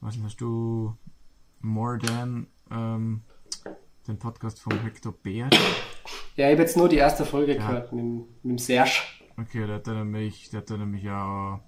[0.00, 0.96] was hast du,
[1.60, 3.22] More Than, ähm,
[4.06, 5.50] den Podcast von Hector Bär
[6.36, 7.66] ja, ich habe jetzt nur die erste Folge ja.
[7.66, 8.90] gehört mit, mit dem Serge.
[9.38, 11.60] Okay, der hat dann nämlich, der hat dann nämlich auch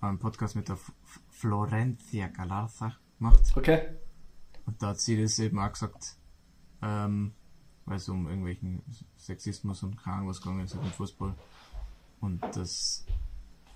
[0.00, 0.92] einen Podcast mit der F
[1.30, 3.42] Florencia Galarza gemacht.
[3.54, 3.82] Okay.
[4.66, 6.16] Und da hat sie das eben auch gesagt,
[6.82, 7.32] ähm,
[7.86, 8.82] weil es um irgendwelchen
[9.16, 11.34] Sexismus und keine was gegangen ist im Fußball.
[12.20, 13.06] Und das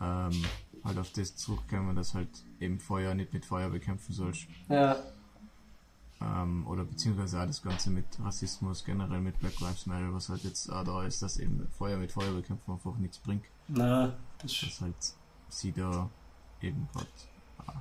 [0.01, 0.45] ähm,
[0.85, 4.47] halt auf das zurückkommen, dass halt eben Feuer nicht mit Feuer bekämpfen sollst.
[4.69, 4.97] Ja
[6.23, 10.45] ähm, oder beziehungsweise auch das Ganze mit Rassismus, generell mit Black Lives Matter, was halt
[10.45, 13.45] jetzt auch da ist, dass eben Feuer mit Feuer bekämpfen einfach nichts bringt.
[13.69, 14.95] Na, das dass halt
[15.49, 16.09] sie da
[16.61, 17.07] eben gerade
[17.67, 17.73] äh,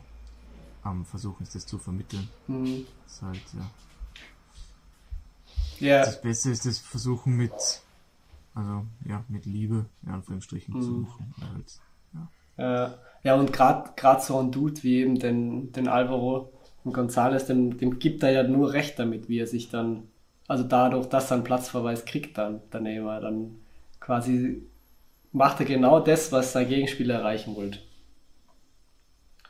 [0.83, 2.27] am Versuchen ist, das zu vermitteln.
[2.47, 2.85] Mhm.
[3.03, 3.71] Das ist halt, ja.
[5.79, 6.05] Ja.
[6.05, 7.53] Das Beste ist das Versuchen mit,
[8.53, 10.81] also ja, mit Liebe, in Anführungsstrichen, mhm.
[10.81, 11.33] zu machen.
[11.41, 11.79] Halt,
[12.57, 12.85] ja.
[12.85, 12.91] Äh,
[13.23, 16.51] ja, und gerade so ein Dude wie eben den, den Alvaro,
[16.83, 20.07] und González, dem, dem gibt er ja nur recht damit, wie er sich dann,
[20.47, 23.57] also dadurch, dass er einen Platzverweis kriegt dann, der Neymar, dann
[23.99, 24.63] quasi
[25.31, 27.79] macht er genau das, was sein Gegenspieler erreichen wollte.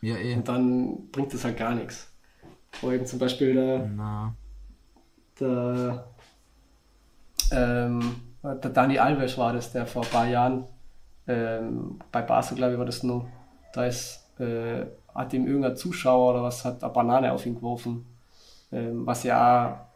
[0.01, 0.35] Ja, eh.
[0.35, 2.11] Und dann bringt es halt gar nichts.
[2.81, 4.35] Wo eben zum Beispiel der, Na.
[5.39, 6.07] der,
[7.51, 10.65] ähm, der Dani Alves war das, der vor ein paar Jahren
[11.27, 13.27] ähm, bei Basel, glaube ich, war das nur,
[13.73, 18.05] da ist äh, hat ihm irgendein Zuschauer oder was hat eine Banane auf ihn geworfen.
[18.71, 19.87] Ähm, was ja,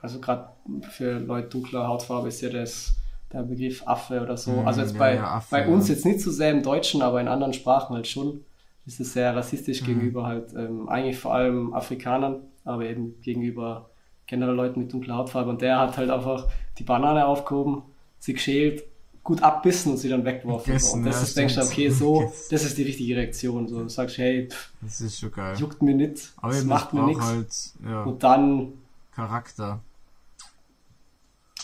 [0.00, 0.48] also gerade
[0.90, 2.94] für Leute dunkler Hautfarbe ist ja das
[3.32, 4.52] der Begriff Affe oder so.
[4.52, 5.94] Mm, also jetzt ja, bei, ja, Affe, bei uns ja.
[5.94, 8.44] jetzt nicht so sehr im Deutschen, aber in anderen Sprachen halt schon.
[8.84, 9.86] Ist es sehr rassistisch mm.
[9.86, 13.90] gegenüber halt ähm, eigentlich vor allem Afrikanern, aber eben gegenüber
[14.26, 15.50] generell Leuten mit dunkler Hautfarbe.
[15.50, 16.48] Und der hat halt einfach
[16.78, 17.82] die Banane aufgehoben,
[18.18, 18.84] sie geschält
[19.24, 20.66] gut abbissen und sie dann weggeworfen.
[20.66, 23.68] Gegessen, und das ja, ist, denkst du, okay, so, das ist die richtige Reaktion.
[23.68, 25.56] So, du sagst, hey, pff, das ist schon geil.
[25.58, 27.24] juckt mir nicht, Aber das macht mir nichts.
[27.24, 28.72] Halt, ja, und dann
[29.14, 29.80] Charakter.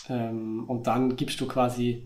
[0.07, 2.03] Ähm, und dann gibst du quasi,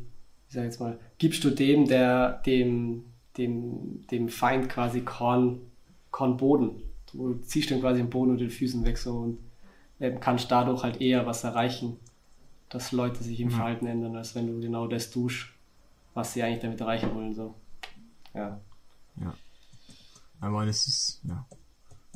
[0.48, 3.06] ich sag jetzt mal, gibst du dem, der dem,
[3.38, 5.60] dem, dem Feind quasi Korn,
[6.12, 6.82] Korn Boden.
[7.12, 9.38] Du ziehst dann quasi den Boden unter den Füßen weg so und
[10.00, 11.98] ähm, kannst dadurch halt eher was erreichen
[12.74, 13.58] dass Leute sich im ja.
[13.58, 15.48] Verhalten ändern, als wenn du genau das tust,
[16.14, 17.34] was sie eigentlich damit erreichen wollen.
[17.34, 17.54] So.
[18.34, 18.60] Ja.
[19.18, 19.34] Ja.
[20.40, 21.46] Meine, es ist, ja,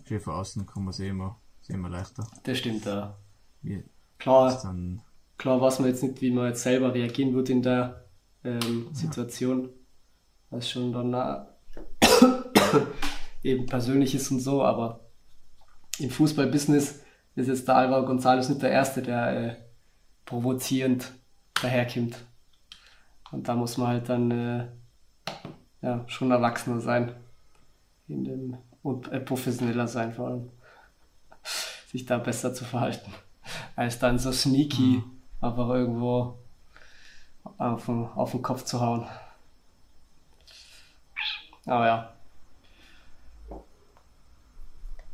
[0.04, 1.38] viel von außen kann man sehen immer,
[1.70, 2.28] immer leichter.
[2.44, 3.16] Das stimmt, ja.
[3.62, 3.84] Wie
[4.18, 5.02] klar, dann,
[5.38, 8.04] klar weiß man jetzt nicht, wie man jetzt selber reagieren wird in der,
[8.44, 9.70] ähm, Situation,
[10.50, 11.14] was schon dann
[13.44, 15.02] eben persönlich ist und so, aber
[16.00, 17.02] im Fußballbusiness
[17.36, 19.56] ist jetzt der Alvaro González nicht der Erste, der äh,
[20.28, 21.12] provozierend
[21.60, 22.18] daherkommt.
[23.32, 24.68] Und da muss man halt dann äh,
[25.82, 27.16] ja, schon erwachsener sein
[28.08, 30.50] in dem, und äh, professioneller sein vor allem.
[31.92, 33.12] Sich da besser zu verhalten.
[33.76, 35.12] Als dann so sneaky, mhm.
[35.42, 36.38] aber irgendwo
[37.58, 39.08] auf den, auf den Kopf zu hauen.
[41.66, 42.14] Aber ja.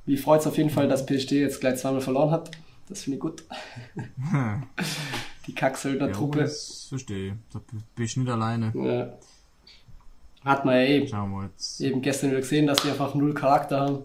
[0.05, 2.51] Mich freut es auf jeden Fall, dass PSG jetzt gleich zweimal verloren hat.
[2.90, 3.44] Das finde ich gut.
[5.48, 6.40] Die Kacksöldner Truppe.
[6.40, 7.38] Ja, das verstehe.
[7.52, 7.62] Da
[7.96, 8.72] bist du nicht alleine.
[8.76, 9.18] Ja.
[10.46, 14.00] Hat man ja eben, eben gestern wieder gesehen, dass die einfach null Charakter haben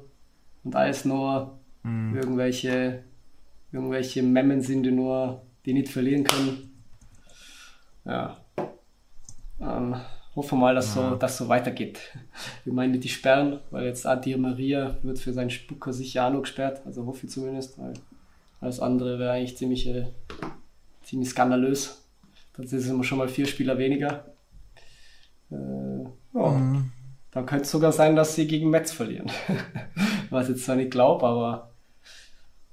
[0.63, 2.15] und alles nur mhm.
[2.15, 3.03] irgendwelche,
[3.73, 6.71] irgendwelche Memmen sind, die nur, die nicht verlieren können.
[8.05, 8.37] Ja.
[9.61, 9.97] Ähm,
[10.37, 11.11] hoffen wir mal, dass, ja.
[11.11, 12.01] so, dass so weitergeht.
[12.65, 16.43] Wir meinen die sperren, weil jetzt Adi Maria wird für seinen Spucker sicher auch noch
[16.43, 17.95] gesperrt, also hoffe ich zumindest, weil
[18.61, 20.07] alles andere wäre eigentlich ziemlich, äh,
[21.03, 22.05] ziemlich skandalös.
[22.57, 24.35] Dann sind es schon mal vier Spieler weniger.
[25.51, 26.51] Äh, Oh.
[26.51, 26.93] Mhm.
[27.31, 29.31] Dann könnte es sogar sein, dass sie gegen Metz verlieren.
[30.31, 31.73] Was ich jetzt zwar nicht glaube, aber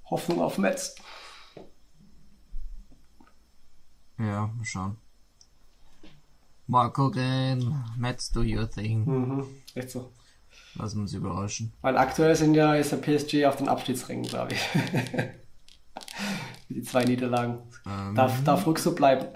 [0.09, 0.95] Hoffnung auf Metz.
[4.17, 4.97] Ja, mal schauen.
[6.67, 7.83] Mal gucken.
[7.97, 9.05] Metz, do your thing.
[9.05, 10.11] Mhm, echt so.
[10.75, 11.73] Lassen wir uns überraschen.
[11.81, 14.59] Weil aktuell sind ja, ist der PSG auf den Abstiegsrängen, glaube ich.
[16.69, 17.59] Die zwei Niederlagen.
[17.85, 19.27] Ähm, darf, darf ruhig so bleiben.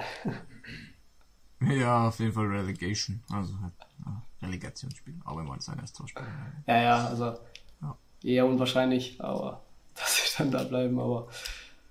[1.61, 3.21] ja, auf jeden Fall Relegation.
[3.29, 3.73] Also halt
[4.41, 6.27] Relegationsspiel, auch wenn man sein erstes Tor spielen
[6.67, 7.33] Ja, ja, also
[7.81, 7.97] ja.
[8.23, 9.61] eher unwahrscheinlich, aber
[9.95, 11.27] dass sie dann da bleiben, aber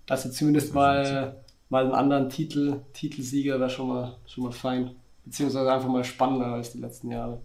[0.06, 1.36] dass sie zumindest mal,
[1.68, 4.96] mal einen anderen Titel, Titelsieger wäre schon mal, schon mal fein.
[5.24, 7.42] Beziehungsweise einfach mal spannender als die letzten Jahre.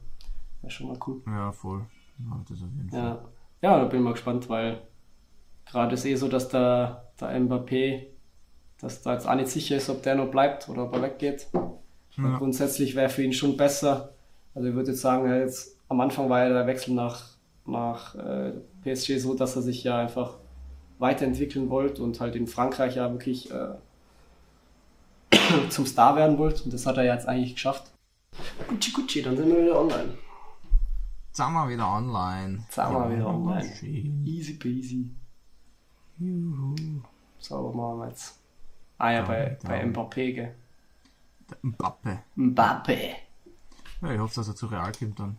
[0.61, 1.21] Wäre schon mal cool.
[1.25, 1.85] Ja, voll.
[2.19, 2.99] Ja, das auf jeden Fall.
[2.99, 3.25] Ja,
[3.61, 4.81] ja da bin ich mal gespannt, weil
[5.65, 8.07] gerade ist eh so, dass der, der Mbappé,
[8.79, 11.47] dass da jetzt auch nicht sicher ist, ob der noch bleibt oder ob er weggeht.
[12.17, 12.37] Ja.
[12.37, 14.13] Grundsätzlich wäre für ihn schon besser,
[14.53, 17.25] also ich würde jetzt sagen, jetzt, am Anfang war ja der Wechsel nach,
[17.65, 18.53] nach äh,
[18.83, 20.37] PSG so, dass er sich ja einfach
[20.99, 23.75] weiterentwickeln wollte und halt in Frankreich ja wirklich äh,
[25.69, 26.63] zum Star werden wollte.
[26.63, 27.91] Und das hat er jetzt eigentlich geschafft.
[28.67, 30.17] Gucci Gucci, dann sind wir wieder online.
[31.27, 32.59] Jetzt sind wir wieder online.
[32.65, 33.73] Jetzt sind wir wieder online.
[34.25, 35.09] Easy peasy.
[36.23, 36.75] Juhu.
[37.39, 38.39] Was machen wir jetzt?
[38.97, 40.55] Ah ja, bei, bei Mbappé, gell?
[41.61, 42.19] Mbappe.
[42.35, 43.15] Mbappe.
[44.01, 45.37] Ja, ich hoffe, dass er zu Real kommt dann.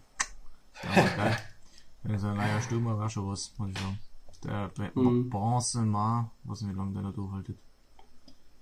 [0.82, 1.37] Ja, geil.
[2.03, 3.99] Wenn so ein neuer Stürmer war schon was, muss ich sagen.
[4.45, 5.30] Der mhm.
[5.30, 7.59] Benzema, weiß nicht, wie lange der noch durchhaltet.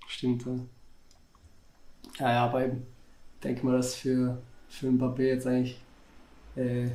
[0.07, 0.53] Stimmt, ja.
[2.19, 2.73] Ja, ja, aber ich
[3.43, 5.83] denke mal, dass für, für Mbappé jetzt eigentlich
[6.55, 6.89] äh,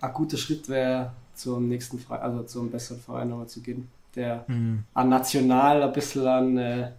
[0.00, 4.44] ein guter Schritt wäre, zum nächsten Verein, also zum besseren Verein nochmal zu gehen, der
[4.48, 4.84] mhm.
[4.94, 6.90] an national ein bisschen an äh,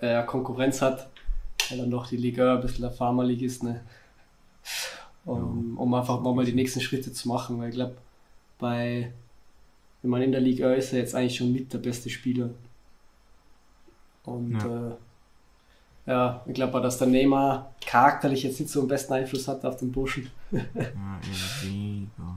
[0.00, 1.08] äh, Konkurrenz hat
[1.70, 3.80] weil dann doch die Liga ein bisschen der Farmer League ist, ne?
[5.24, 5.82] Um, ja.
[5.82, 7.96] um einfach mal die nächsten Schritte zu machen, weil ich glaube,
[8.58, 9.12] bei,
[10.02, 12.50] wenn man in der Liga ist, ist er jetzt eigentlich schon mit der beste Spieler.
[14.24, 14.92] Und ja, äh,
[16.06, 19.64] ja ich glaube auch, dass der Neymar charakterlich jetzt nicht so einen besten Einfluss hat
[19.64, 20.30] auf den Burschen.
[20.52, 22.35] ja.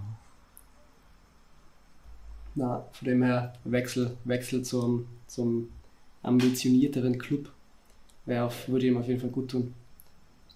[2.60, 5.70] Na, von dem her Wechsel, Wechsel zum, zum
[6.24, 7.49] ambitionierteren Club
[8.26, 9.74] wäre würde ihm auf jeden Fall gut tun.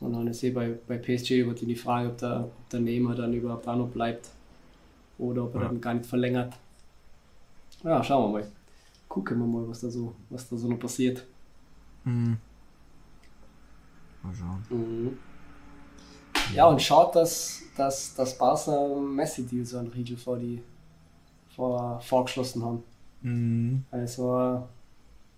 [0.01, 3.15] Und dann ist eh bei, bei PSG wird die Frage, ob der, ob der Nehmer
[3.15, 4.29] dann überhaupt auch noch bleibt
[5.17, 5.67] oder ob er ja.
[5.69, 6.53] dann gar nicht verlängert.
[7.85, 8.51] Ja, schauen wir mal.
[9.07, 11.25] Gucken wir mal, was da so, was da so noch passiert.
[12.03, 12.35] Mhm.
[14.23, 14.65] Mal schauen.
[14.69, 15.17] Mhm.
[16.53, 20.61] Ja, und schaut, dass, dass das Barca Messi-Deal so ein Riegel vor die
[21.55, 22.83] vor, vorgeschlossen haben.
[23.21, 23.83] Mhm.
[23.91, 24.67] Also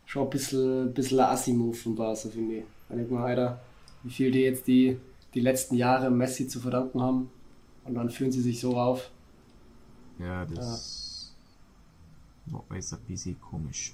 [0.05, 2.63] schon ein bisschen, bisschen ein Assi-Move von Barca, finde ich.
[2.89, 3.59] Ich mal, Alter,
[4.03, 4.97] wie viel die jetzt die,
[5.33, 7.29] die letzten Jahre Messi zu verdanken haben
[7.83, 9.09] und dann fühlen sie sich so auf.
[10.19, 11.33] Ja, das
[12.51, 12.77] ja.
[12.77, 13.93] ist ein bisschen komisch.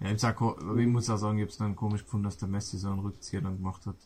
[0.00, 2.48] Ja, ich, sag, ich muss auch sagen, ich habe es dann komisch gefunden, dass der
[2.48, 3.96] Messi so einen Rückzieher dann gemacht hat.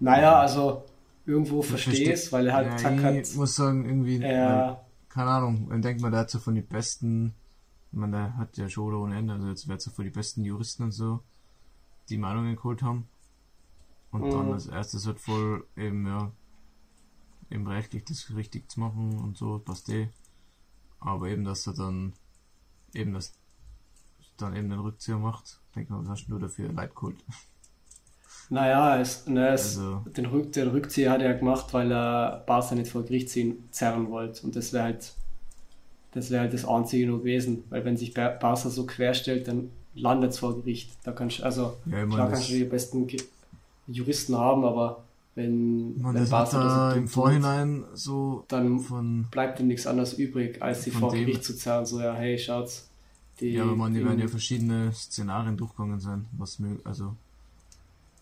[0.00, 0.84] Naja, also
[1.26, 3.14] irgendwo verstehe es, weil er halt ja, gesagt hat.
[3.14, 4.80] Ich muss sagen, irgendwie, ja.
[5.10, 7.34] Keine Ahnung, dann denkt man, der hat so von den besten
[7.92, 10.44] ich meine, der hat ja schon ohne Ende, also jetzt wird es für die besten
[10.44, 11.20] Juristen und so,
[12.08, 13.08] die Meinungen geholt haben.
[14.12, 14.30] Und mhm.
[14.30, 16.30] dann als erstes halt voll eben, ja,
[17.50, 20.08] eben rechtlich das richtig zu machen und so, passt eh.
[21.00, 22.12] Aber eben, dass er dann
[22.94, 23.34] eben das
[24.36, 27.24] dann eben den Rückzieher macht, denkt man, was hast du nur dafür Leid geholt?
[28.50, 30.04] Naja, es, ne, es, also.
[30.16, 34.10] den, Rück, den Rückzieher hat er gemacht, weil er Barca nicht vor Gericht ziehen, zerren
[34.10, 34.44] wollte.
[34.44, 35.14] Und das wäre halt
[36.12, 37.64] das wäre halt das Einzige nur gewesen.
[37.70, 40.90] Weil wenn sich Barca so querstellt, dann landet es vor Gericht.
[41.04, 43.06] Da kannst also ja, klar kannst du die besten
[43.86, 49.68] Juristen haben, aber wenn, man, wenn Barca so im Vorhinein so dann von, bleibt ihm
[49.68, 51.86] nichts anderes übrig, als sie vor Gericht zu zerren.
[51.86, 52.88] So, ja, hey, schaut's.
[53.38, 57.14] Die, ja, aber man, die werden ja verschiedene Szenarien durchgegangen sein, was möglich, also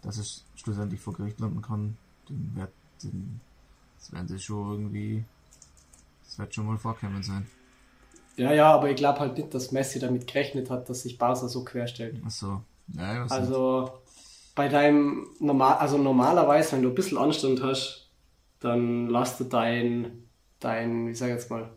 [0.02, 1.96] dass es schlussendlich vor Gericht landen kann,
[2.28, 2.70] den wird,
[3.02, 3.40] den,
[3.98, 5.24] das werden sie schon irgendwie,
[6.24, 7.46] das wird schon mal vorkommen sein.
[8.36, 11.48] Ja, ja, aber ich glaube halt nicht, dass Messi damit gerechnet hat, dass sich Barca
[11.48, 12.22] so querstellt.
[12.24, 12.62] Ach so.
[12.94, 14.54] Ja, also nicht.
[14.54, 18.08] bei deinem normal, also normalerweise, wenn du ein bisschen Anstand hast,
[18.60, 20.28] dann lasst du dein,
[20.60, 21.70] dein, wie sag ich jetzt mal,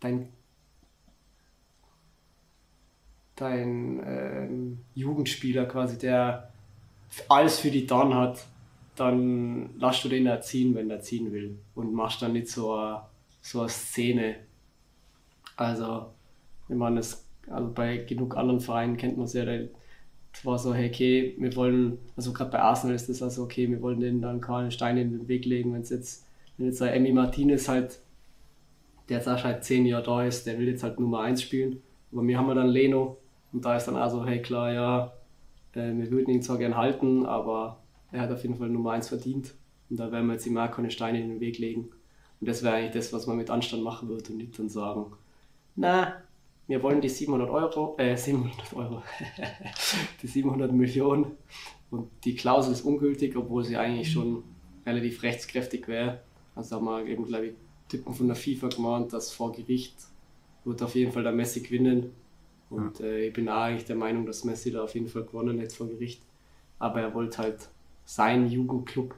[0.00, 0.28] dein
[3.40, 6.47] dein ähm, Jugendspieler quasi, der
[7.28, 8.44] alles für die dann hat,
[8.96, 11.58] dann lass du den erziehen, wenn er ziehen will.
[11.74, 13.02] Und machst dann nicht so eine,
[13.40, 14.36] so eine Szene.
[15.56, 16.06] Also,
[16.68, 20.74] wenn man es, also bei genug anderen Vereinen kennt man es ja, es war so,
[20.74, 24.20] hey, okay, wir wollen, also gerade bei Arsenal ist das also, okay, wir wollen denen
[24.20, 27.68] dann keinen Stein in den Weg legen, wenn es jetzt, wenn jetzt der Emmy Martinez
[27.68, 27.98] halt,
[29.08, 31.82] der jetzt auch halt zehn Jahre da ist, der will jetzt halt Nummer 1 spielen.
[32.12, 33.16] Aber wir haben ja dann Leno
[33.52, 35.12] und da ist dann also, hey klar, ja,
[35.78, 39.54] wir würden ihn zwar gern halten, aber er hat auf jeden Fall Nummer 1 verdient.
[39.90, 41.90] Und da werden wir jetzt ihm auch keine Steine in den Weg legen.
[42.40, 45.06] Und das wäre eigentlich das, was man mit Anstand machen würde und nicht dann sagen,
[45.76, 46.22] na,
[46.66, 49.02] wir wollen die 700 Euro, äh, 700 Euro,
[50.22, 51.32] die 700 Millionen
[51.90, 54.44] und die Klausel ist ungültig, obwohl sie eigentlich schon
[54.84, 56.20] relativ rechtskräftig wäre.
[56.54, 57.54] Also haben wir eben, glaube ich,
[57.88, 59.96] Typen von der FIFA gemahnt, dass vor Gericht
[60.64, 62.12] wird auf jeden Fall der Messi gewinnen
[62.70, 65.60] und äh, ich bin auch eigentlich der Meinung, dass Messi da auf jeden Fall gewonnen
[65.60, 66.22] hat vor Gericht.
[66.78, 67.68] Aber er wollte halt
[68.04, 69.14] seinen Jugendclub,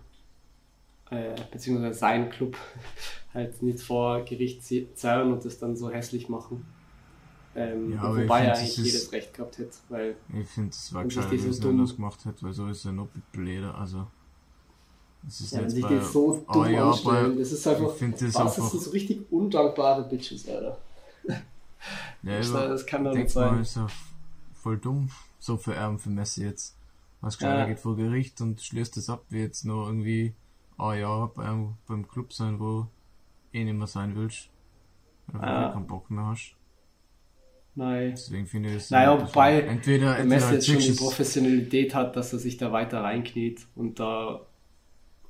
[1.10, 2.56] äh, beziehungsweise seinen Club,
[3.34, 4.62] halt nicht vor Gericht
[4.96, 6.64] zerren und das dann so hässlich machen.
[7.56, 9.76] Ähm, ja, wobei er eigentlich jedes Recht gehabt hätte.
[9.88, 12.92] Weil ich finde, es war gescheit, dass er das gemacht hat, weil so ist er
[12.92, 13.76] noch blöder.
[13.76, 14.06] Also,
[15.24, 18.34] das ist ja, jetzt bei, so dumm oh, ja, bei, das ist einfach, ich das,
[18.34, 20.78] was, einfach, das sind so richtig undankbare Bitches, Alter.
[22.22, 23.54] Ja, das, das kann doch nicht sein.
[23.54, 23.86] Mal, ist ja
[24.52, 26.76] voll dumm, so für Erben für Messi jetzt.
[27.20, 27.60] Was klar, ja.
[27.60, 30.34] er geht vor Gericht und schließt es ab, wie jetzt nur irgendwie
[30.78, 32.86] ein Jahr beim, beim Club sein, wo
[33.52, 34.50] eh nicht mehr sein willst.
[35.26, 35.68] Weil ja.
[35.68, 36.54] du keinen Bock mehr hast.
[37.74, 38.10] Nein.
[38.10, 38.90] Deswegen finde ich es.
[38.90, 43.02] Naja, wobei entweder, entweder Messi jetzt schon die Professionalität hat, dass er sich da weiter
[43.02, 44.46] reinkniet und da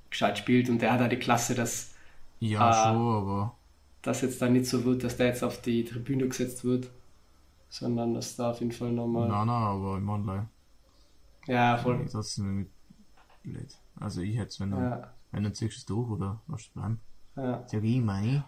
[0.09, 1.94] gescheit spielt und der hat da die Klasse, dass.
[2.38, 3.57] Ja, äh, schon, aber
[4.03, 6.90] dass jetzt da nicht so wird, dass der jetzt auf die Tribüne gesetzt wird,
[7.68, 9.28] sondern dass da auf jeden Fall nochmal.
[9.28, 10.48] Nein, nein, aber im Online.
[11.46, 12.05] Ja, voll.
[12.05, 12.68] Das ist nämlich
[13.42, 13.76] blöd.
[13.98, 15.12] Also ich hätte es, wenn, ja.
[15.32, 17.01] wenn du ziehst du durch oder was du bleiben.
[17.36, 17.64] Ja.
[17.70, 18.44] Ich meine.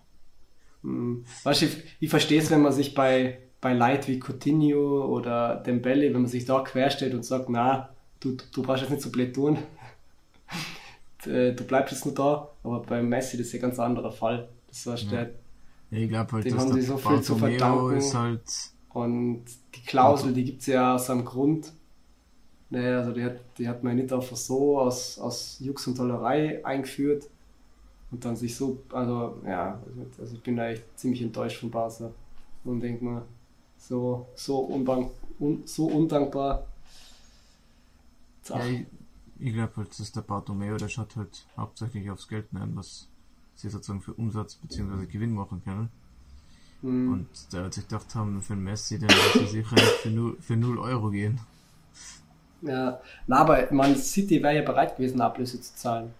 [0.82, 1.24] Hm.
[1.44, 5.57] Weißt du, ich, ich verstehe es, wenn man sich bei, bei Leid wie Coutinho oder
[5.57, 7.90] Dembele, wenn man sich da querstellt und sagt, na,
[8.20, 9.59] du, du brauchst jetzt nicht so blöd tun.
[11.24, 14.48] du bleibst jetzt nur da, aber bei Messi das ist ja ein ganz anderer Fall.
[14.68, 15.11] Das heißt, ja.
[15.11, 15.34] der
[15.99, 17.97] ich glaube halt, dem haben sie so viel zu verdanken.
[17.97, 21.72] Ist halt und die Klausel, die gibt es ja aus einem Grund.
[22.70, 26.64] Nee, also die hat, die hat man nicht einfach so aus, aus Jux und Tollerei
[26.64, 27.28] eingeführt
[28.11, 29.78] und dann sich so, also ja,
[30.18, 32.11] also ich bin da echt ziemlich enttäuscht von Barca
[32.64, 33.22] und denke mal,
[33.76, 36.66] so, so, unbank, un, so undankbar.
[38.49, 38.86] Ja, ich,
[39.38, 43.09] ich glaube halt, dass der Bartomeo, der schaut halt hauptsächlich aufs Geld nein, was
[43.62, 45.06] sie sozusagen für Umsatz bzw.
[45.06, 45.88] Gewinn machen können.
[46.82, 47.12] Mhm.
[47.12, 50.36] Und da hat sich gedacht haben, für Messi, dann wird sie sicher nicht für 0,
[50.40, 51.40] für 0 Euro gehen.
[52.62, 56.10] Ja, na, aber Man City wäre ja bereit gewesen, Ablöse zu zahlen.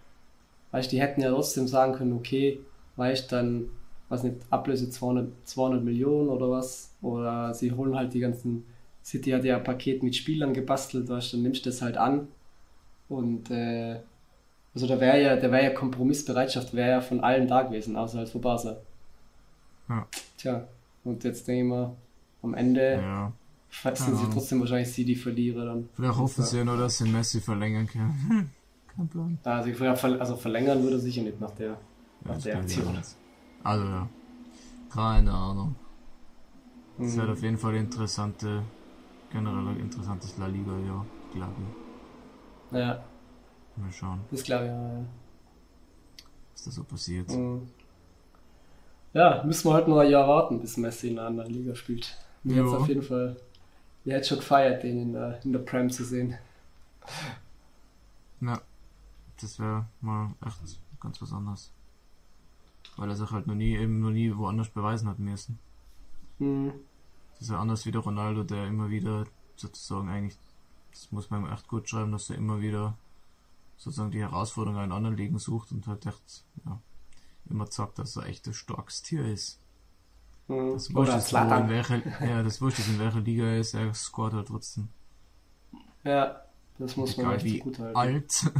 [0.71, 2.59] Weißt die hätten ja trotzdem sagen können, okay,
[2.95, 3.67] weißt dann,
[4.09, 8.65] was nicht, Ablöse 200, 200 Millionen oder was, oder sie holen halt die ganzen,
[9.03, 12.27] City hat ja ein Paket mit Spielern gebastelt, weißt dann nimmst du das halt an
[13.09, 13.99] und äh,
[14.75, 18.19] also da wäre ja, da wäre ja Kompromissbereitschaft, wäre ja von allen da gewesen, außer
[18.19, 18.77] halt von Basel.
[19.87, 20.07] Ja.
[20.37, 20.67] Tja,
[21.03, 21.95] und jetzt denke ich mal,
[22.41, 23.31] am Ende ja.
[23.69, 25.89] sind sie trotzdem wahrscheinlich sie die Verlierer dann.
[25.95, 28.51] Vielleicht hoffen sie ja nur, dass sie Messi verlängern können.
[28.95, 29.37] Kein Plan.
[29.43, 31.77] Also, also verlängern würde er sicher nicht nach der,
[32.23, 32.97] nach der Aktion.
[33.63, 34.09] Also ja,
[34.91, 35.75] keine Ahnung.
[36.99, 37.21] Es mhm.
[37.21, 38.63] wird auf jeden Fall interessante,
[39.31, 41.53] generell ein interessantes La Liga, ja, glaube
[42.71, 42.77] ich.
[42.77, 43.03] Ja.
[43.75, 44.21] Mal schauen.
[44.31, 45.05] Das glaube ich, ja.
[46.53, 47.29] Was da so passiert.
[47.29, 47.67] Mhm.
[49.13, 52.17] Ja, müssen wir halt noch ein Jahr warten, bis Messi in einer anderen Liga spielt.
[52.43, 53.37] Mir hat auf jeden Fall.
[54.03, 56.37] Mir hätte schon gefeiert, den in der, in der Prem zu sehen.
[58.41, 58.59] Ja,
[59.39, 61.71] das wäre mal echt ganz was anderes.
[62.97, 65.59] Weil er sich halt noch nie, eben noch nie woanders beweisen hat müssen.
[66.39, 66.73] Mhm.
[67.33, 70.37] Das ist ja anders wie der Ronaldo, der immer wieder sozusagen eigentlich,
[70.91, 72.97] das muss man echt gut schreiben, dass er immer wieder
[73.83, 76.79] sozusagen die Herausforderung in anderen Ligen sucht und halt echt, ja,
[77.49, 79.59] immer sagt, dass er echt ein starkes Tier ist.
[80.47, 80.73] Mhm.
[80.73, 83.93] Das wurscht ist, in welcher, ja, das wurscht ist, in welcher Liga er ist, er
[83.93, 84.89] scoret halt trotzdem.
[86.03, 86.41] Ja,
[86.77, 87.97] das muss man echt gut halten.
[87.97, 88.29] alt.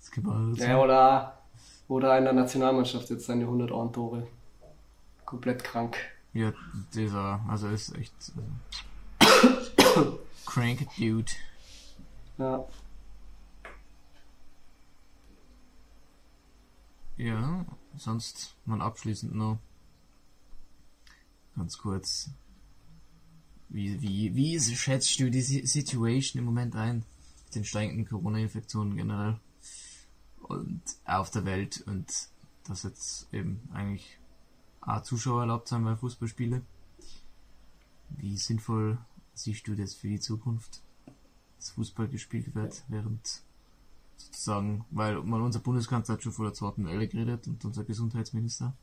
[0.00, 1.38] das halt ja, oder,
[1.88, 4.26] oder in der Nationalmannschaft jetzt seine 100 Ohren-Tore.
[5.24, 5.96] Komplett krank.
[6.32, 6.52] Ja,
[6.94, 8.14] dieser, also ist echt
[9.18, 11.30] also, crank Dude.
[12.38, 12.64] Ja.
[17.18, 17.66] Ja,
[17.96, 19.58] sonst mal abschließend noch
[21.56, 22.30] ganz kurz.
[23.68, 27.04] Wie, wie, wie schätzt du die Situation im Moment ein?
[27.46, 29.40] Mit den steigenden Corona-Infektionen generell.
[30.42, 32.06] Und auf der Welt und
[32.68, 34.16] dass jetzt eben eigentlich
[34.80, 36.64] auch Zuschauer erlaubt sein bei Fußballspielen.
[38.10, 38.96] Wie sinnvoll
[39.34, 40.82] siehst du das für die Zukunft,
[41.56, 43.42] dass Fußball gespielt wird, während
[44.18, 48.74] sozusagen, weil man unser Bundeskanzler hat schon vor der zweiten Welle geredet und unser Gesundheitsminister.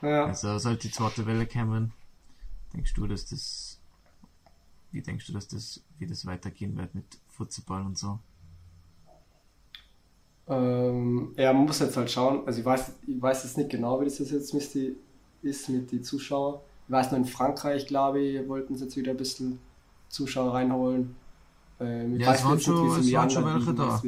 [0.00, 0.26] Ja.
[0.26, 1.92] Also sollte die zweite Welle kommen,
[2.74, 3.78] denkst du, dass das,
[4.90, 8.18] wie denkst du, dass das, wie das weitergehen wird mit Fußball und so?
[10.48, 14.00] Ähm, ja, man muss jetzt halt schauen, also ich weiß, ich weiß jetzt nicht genau,
[14.00, 14.96] wie das jetzt mit die,
[15.42, 16.60] ist mit den Zuschauern.
[16.86, 19.60] Ich weiß nur in Frankreich, glaube ich, wollten sie jetzt wieder ein bisschen
[20.08, 21.14] Zuschauer reinholen.
[21.82, 24.00] Ähm, ja, es waren schon, es waren schon welche da.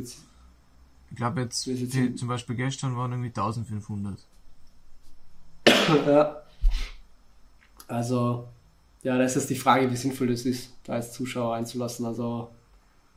[1.11, 4.19] Ich glaube jetzt, die, zum Beispiel gestern waren irgendwie 1500.
[6.07, 6.43] ja.
[7.87, 8.49] Also,
[9.03, 12.07] ja, das ist die Frage, wie sinnvoll das ist, da als Zuschauer einzulassen.
[12.07, 12.51] Also,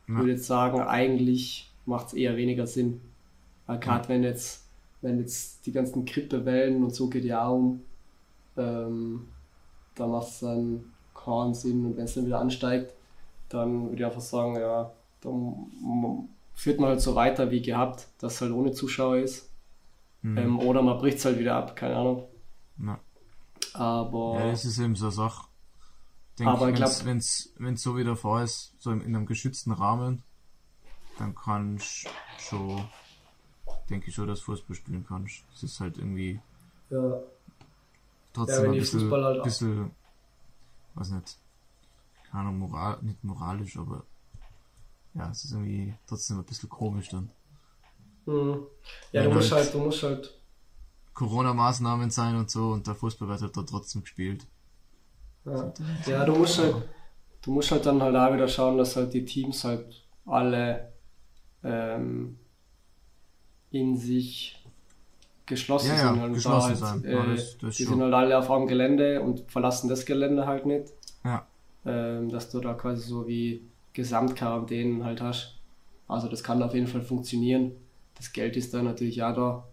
[0.06, 0.20] ich ja.
[0.20, 3.00] würde jetzt sagen, eigentlich macht es eher weniger Sinn.
[3.66, 4.08] Weil gerade ja.
[4.10, 4.64] wenn jetzt,
[5.00, 7.82] wenn jetzt die ganzen Grippewellen und so geht ja um,
[8.56, 9.28] ähm,
[9.94, 10.84] da macht es dann
[11.14, 11.84] keinen Sinn.
[11.84, 12.92] Und wenn es dann wieder ansteigt,
[13.48, 18.34] dann würde ich einfach sagen, ja, dann führt man halt so weiter wie gehabt, dass
[18.34, 19.48] es halt ohne Zuschauer ist.
[20.22, 20.38] Mhm.
[20.38, 22.24] Ähm, oder man bricht es halt wieder ab, keine Ahnung.
[22.76, 22.98] Na.
[23.74, 24.40] Aber.
[24.40, 25.46] Ja, das ist eben so eine Sache.
[26.38, 29.72] Denk aber ich glaube, wenn es so wieder vor ist, so in, in einem geschützten
[29.72, 30.22] Rahmen,
[31.18, 32.06] dann kann ich
[32.38, 32.84] schon,
[33.90, 35.42] denke ich schon, dass Fußball spielen kannst.
[35.54, 36.40] Es ist halt irgendwie.
[36.90, 37.20] Ja.
[38.32, 39.90] Trotzdem ja, ein bisschen, halt bisschen,
[40.94, 41.38] weiß nicht,
[42.30, 44.04] keine Ahnung, moral, nicht moralisch, aber
[45.14, 47.30] ja, es ist irgendwie trotzdem ein bisschen komisch dann.
[48.26, 48.66] Mhm.
[49.12, 50.34] Ja, du musst halt, halt, du musst halt.
[51.14, 54.46] Corona-Maßnahmen sein und so und der Fußball wird halt da trotzdem gespielt.
[55.44, 55.72] Ja.
[56.06, 56.76] ja, du musst halt,
[57.42, 60.92] du musst halt dann halt auch wieder schauen, dass halt die Teams halt alle
[61.64, 62.38] ähm,
[63.70, 64.64] in sich
[65.46, 66.22] geschlossen ja, ja, sind.
[66.22, 67.94] Und geschlossen halt, äh, das, das die schon.
[67.94, 70.92] sind halt alle auf einem Gelände und verlassen das Gelände halt nicht.
[71.24, 71.47] Ja.
[71.84, 73.62] Ähm, dass du da quasi so wie
[73.92, 75.54] Gesamtquarantänen halt hast.
[76.06, 77.72] Also das kann auf jeden Fall funktionieren.
[78.14, 79.64] Das Geld ist da natürlich ja da.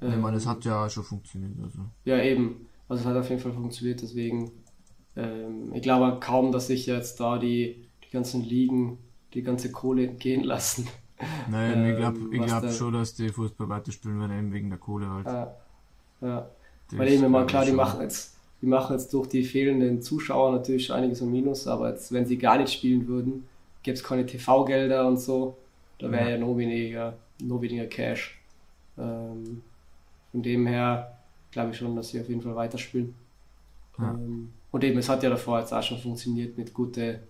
[0.00, 1.52] Ähm, ich meine, es hat ja schon funktioniert.
[1.62, 1.78] Also.
[2.04, 2.66] Ja, eben.
[2.88, 4.50] Also es hat auf jeden Fall funktioniert, deswegen
[5.16, 8.98] ähm, ich glaube kaum, dass sich jetzt da die, die ganzen Ligen
[9.34, 10.88] die ganze Kohle gehen lassen.
[11.50, 14.78] Nein, ähm, ich glaube ich glaub schon, dass die Fußball weiterspielen werden, eben wegen der
[14.78, 15.26] Kohle halt.
[15.26, 15.54] Ja.
[16.20, 16.50] ja.
[16.92, 20.92] Weil eben mal klar, die machen jetzt die machen jetzt durch die fehlenden Zuschauer natürlich
[20.92, 23.44] einiges am Minus, aber jetzt, wenn sie gar nicht spielen würden,
[23.82, 25.58] gäbe es keine TV-Gelder und so.
[25.98, 26.30] Da wäre ja.
[26.30, 28.40] ja nur weniger, nur weniger Cash.
[28.96, 29.62] Ähm,
[30.30, 31.18] von dem her
[31.50, 33.14] glaube ich schon, dass sie auf jeden Fall weiterspielen.
[33.98, 34.12] Ja.
[34.12, 37.20] Ähm, und eben, es hat ja davor jetzt auch schon funktioniert mit gute,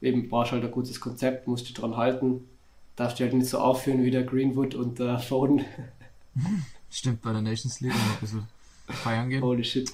[0.00, 2.48] eben brauchst halt ein gutes Konzept, musst du dran halten.
[2.94, 5.64] Darfst du halt nicht so aufführen wie der Greenwood und der Foden.
[6.90, 8.46] Stimmt, bei der Nations League noch ein bisschen
[8.88, 9.42] feiern gehen.
[9.42, 9.92] Holy shit.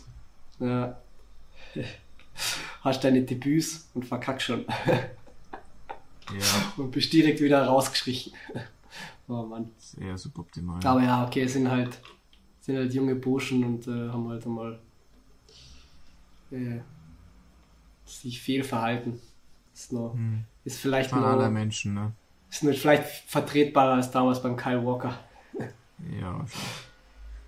[0.58, 1.00] Ja.
[2.82, 4.64] Hast deine Debüts und verkackst schon.
[6.30, 6.72] Ja.
[6.76, 8.32] Und bist direkt wieder rausgeschrichen.
[9.28, 9.70] Oh Mann.
[9.78, 10.84] Sehr suboptimal.
[10.84, 11.98] Aber ja, okay, sind halt,
[12.60, 14.78] sind halt junge Burschen und äh, haben halt einmal
[16.50, 16.80] äh,
[18.04, 19.20] sich fehlverhalten.
[19.72, 20.44] Ist, noch, hm.
[20.64, 22.12] ist vielleicht Von aller Menschen, ne?
[22.50, 25.18] Ist nur vielleicht vertretbarer als damals beim Kyle Walker.
[26.20, 26.60] ja, schon.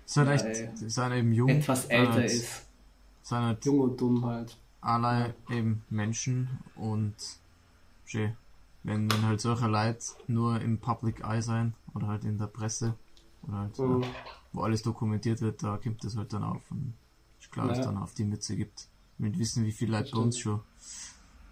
[0.05, 1.49] Ist halt ja, echt, ist halt eben jung.
[1.49, 2.64] Etwas älter halt, ist.
[3.25, 4.57] Ist halt jung und dumm halt.
[4.79, 5.55] Alle ja.
[5.55, 7.15] eben Menschen und
[8.05, 8.37] schön
[8.85, 12.93] wenn, wenn halt solche Leute nur im Public Eye sein oder halt in der Presse
[13.43, 14.03] oder halt, mhm.
[14.03, 14.09] ja,
[14.53, 16.93] wo alles dokumentiert wird, da kommt das halt dann auf und
[17.39, 18.87] ich glaube, dass es dann auf die Mütze gibt.
[19.17, 20.61] Wir wissen, wie viele Leute bei uns schon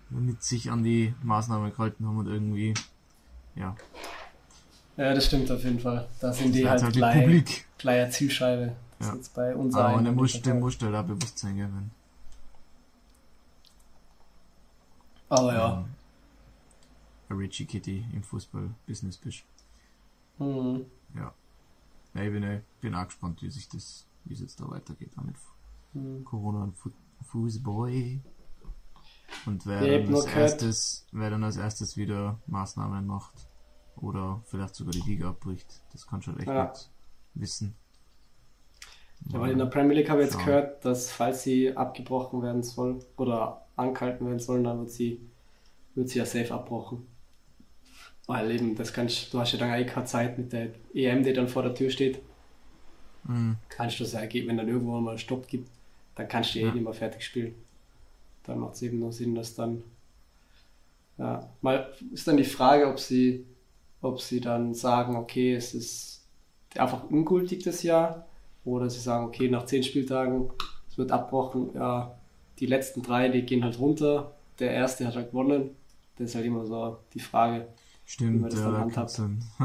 [0.10, 2.74] nicht sich an die Maßnahmen gehalten haben und irgendwie,
[3.56, 3.76] ja,
[4.96, 6.08] Ja, das stimmt auf jeden Fall.
[6.20, 8.76] Da sind die halt, halt gleich, gleich Zielscheibe.
[9.04, 9.16] Das ja.
[9.16, 11.92] jetzt bei uns Aber der muss, der muss da bewusst sein, wenn.
[15.30, 15.86] Aber ja.
[17.30, 19.44] Ähm, Richie Kitty im Fußball-Business bist.
[20.38, 20.86] Mhm.
[21.16, 21.34] Ja.
[22.14, 22.24] ja.
[22.24, 25.36] Ich bin, ich bin auch gespannt, wie sich das, wie es jetzt da weitergeht damit.
[25.94, 26.24] Mhm.
[26.24, 26.78] Corona und
[27.24, 28.22] Fußball.
[29.46, 33.50] Und wer dann, als erstes, wer dann als erstes wieder Maßnahmen macht
[33.96, 36.66] oder vielleicht sogar die Liga abbricht, das kann schon echt ja.
[36.66, 36.92] nicht
[37.34, 37.76] wissen.
[39.32, 40.46] Ja, weil in der Premier League habe ich jetzt schauen.
[40.46, 45.20] gehört, dass falls sie abgebrochen werden soll oder angehalten werden sollen, dann wird sie,
[45.96, 47.08] wird sie ja safe abbrochen.
[48.28, 51.34] Weil eben, das kannst du hast ja dann eigentlich keine Zeit mit der EM, die
[51.34, 52.22] dann vor der Tür steht.
[53.26, 53.58] Mhm.
[53.70, 55.70] Kannst du sagen, wenn dann irgendwo mal einen Stopp gibt,
[56.16, 56.74] dann kannst du eh ja.
[56.74, 57.56] nicht mehr fertig spielen.
[58.44, 59.84] Dann macht es eben nur Sinn, dass dann.
[61.18, 63.46] Ja, mal ist dann die Frage, ob sie,
[64.02, 66.26] ob sie dann sagen, okay, es ist
[66.76, 68.26] einfach ungültig das Jahr,
[68.66, 70.50] oder sie sagen, okay, nach zehn Spieltagen,
[70.90, 72.16] es wird abbrochen, ja,
[72.60, 75.72] die letzten drei, die gehen halt runter, der erste hat halt gewonnen.
[76.18, 77.68] Das ist halt immer so die Frage.
[78.06, 79.20] Stimmt, wie man das ja, dann handhabt.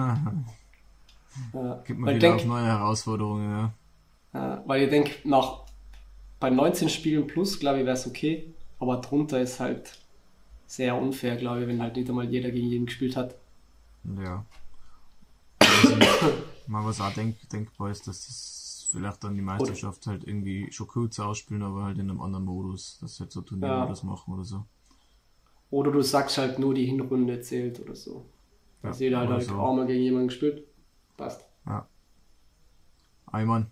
[1.54, 3.72] ja, Gibt man wieder denk, neue Herausforderungen, ja.
[4.32, 5.60] ja weil ihr denkt, nach
[6.40, 9.98] bei 19 Spielen plus, glaube ich, wäre es okay, aber drunter ist halt
[10.66, 13.34] sehr unfair, glaube ich, wenn halt nicht einmal jeder gegen jeden gespielt hat.
[14.22, 14.44] Ja.
[15.58, 15.96] Also,
[16.66, 20.86] mal was auch denk, denkbar ist, dass das vielleicht dann die Meisterschaft halt irgendwie schon
[20.86, 24.08] kurz ausspielen, aber halt in einem anderen Modus, dass halt so Turniermodus ja.
[24.08, 24.64] machen oder so.
[25.70, 28.26] Oder du sagst halt nur die Hinrunde zählt oder so.
[28.82, 29.54] Dass ja, jeder halt, halt so.
[29.54, 30.66] auch mal gegen jemanden gespielt.
[31.16, 31.44] Passt.
[31.66, 31.88] Ja.
[33.26, 33.66] Aber ich meine,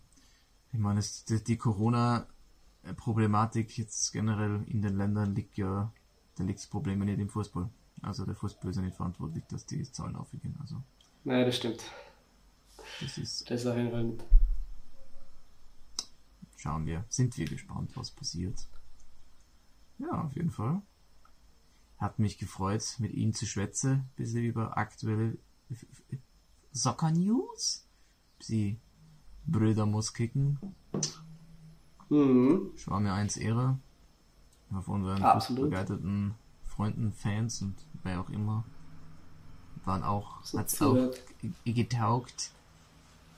[0.73, 1.03] ich meine,
[1.47, 5.91] die, Corona-Problematik jetzt generell in den Ländern liegt ja,
[6.37, 7.71] da liegt das Problem nicht im Fußball.
[8.03, 10.55] Also der Fußball ist ja nicht verantwortlich, dass die Zahlen aufgehen.
[10.61, 10.83] Also.
[11.25, 11.83] Naja, das stimmt.
[13.01, 13.51] Das ist.
[13.51, 14.23] Das ist auf jeden Fall nicht.
[16.57, 17.05] Schauen wir.
[17.09, 18.67] Sind wir gespannt, was passiert.
[19.99, 20.83] Ja, auf jeden Fall.
[21.99, 25.39] Hat mich gefreut, mit Ihnen zu schwätzen, bisschen über aktuelle
[26.73, 27.87] Soccer News.
[28.41, 28.79] Sie
[29.47, 30.59] Brüder muss kicken.
[32.09, 32.73] Mhm.
[32.75, 33.79] Ich war mir eins Ehre.
[34.73, 35.23] Auf unseren
[35.55, 36.35] begleiteten
[36.65, 38.65] Freunden, Fans und wer auch immer.
[39.85, 41.13] Waren auch, so hat's auch
[41.65, 42.51] getaugt.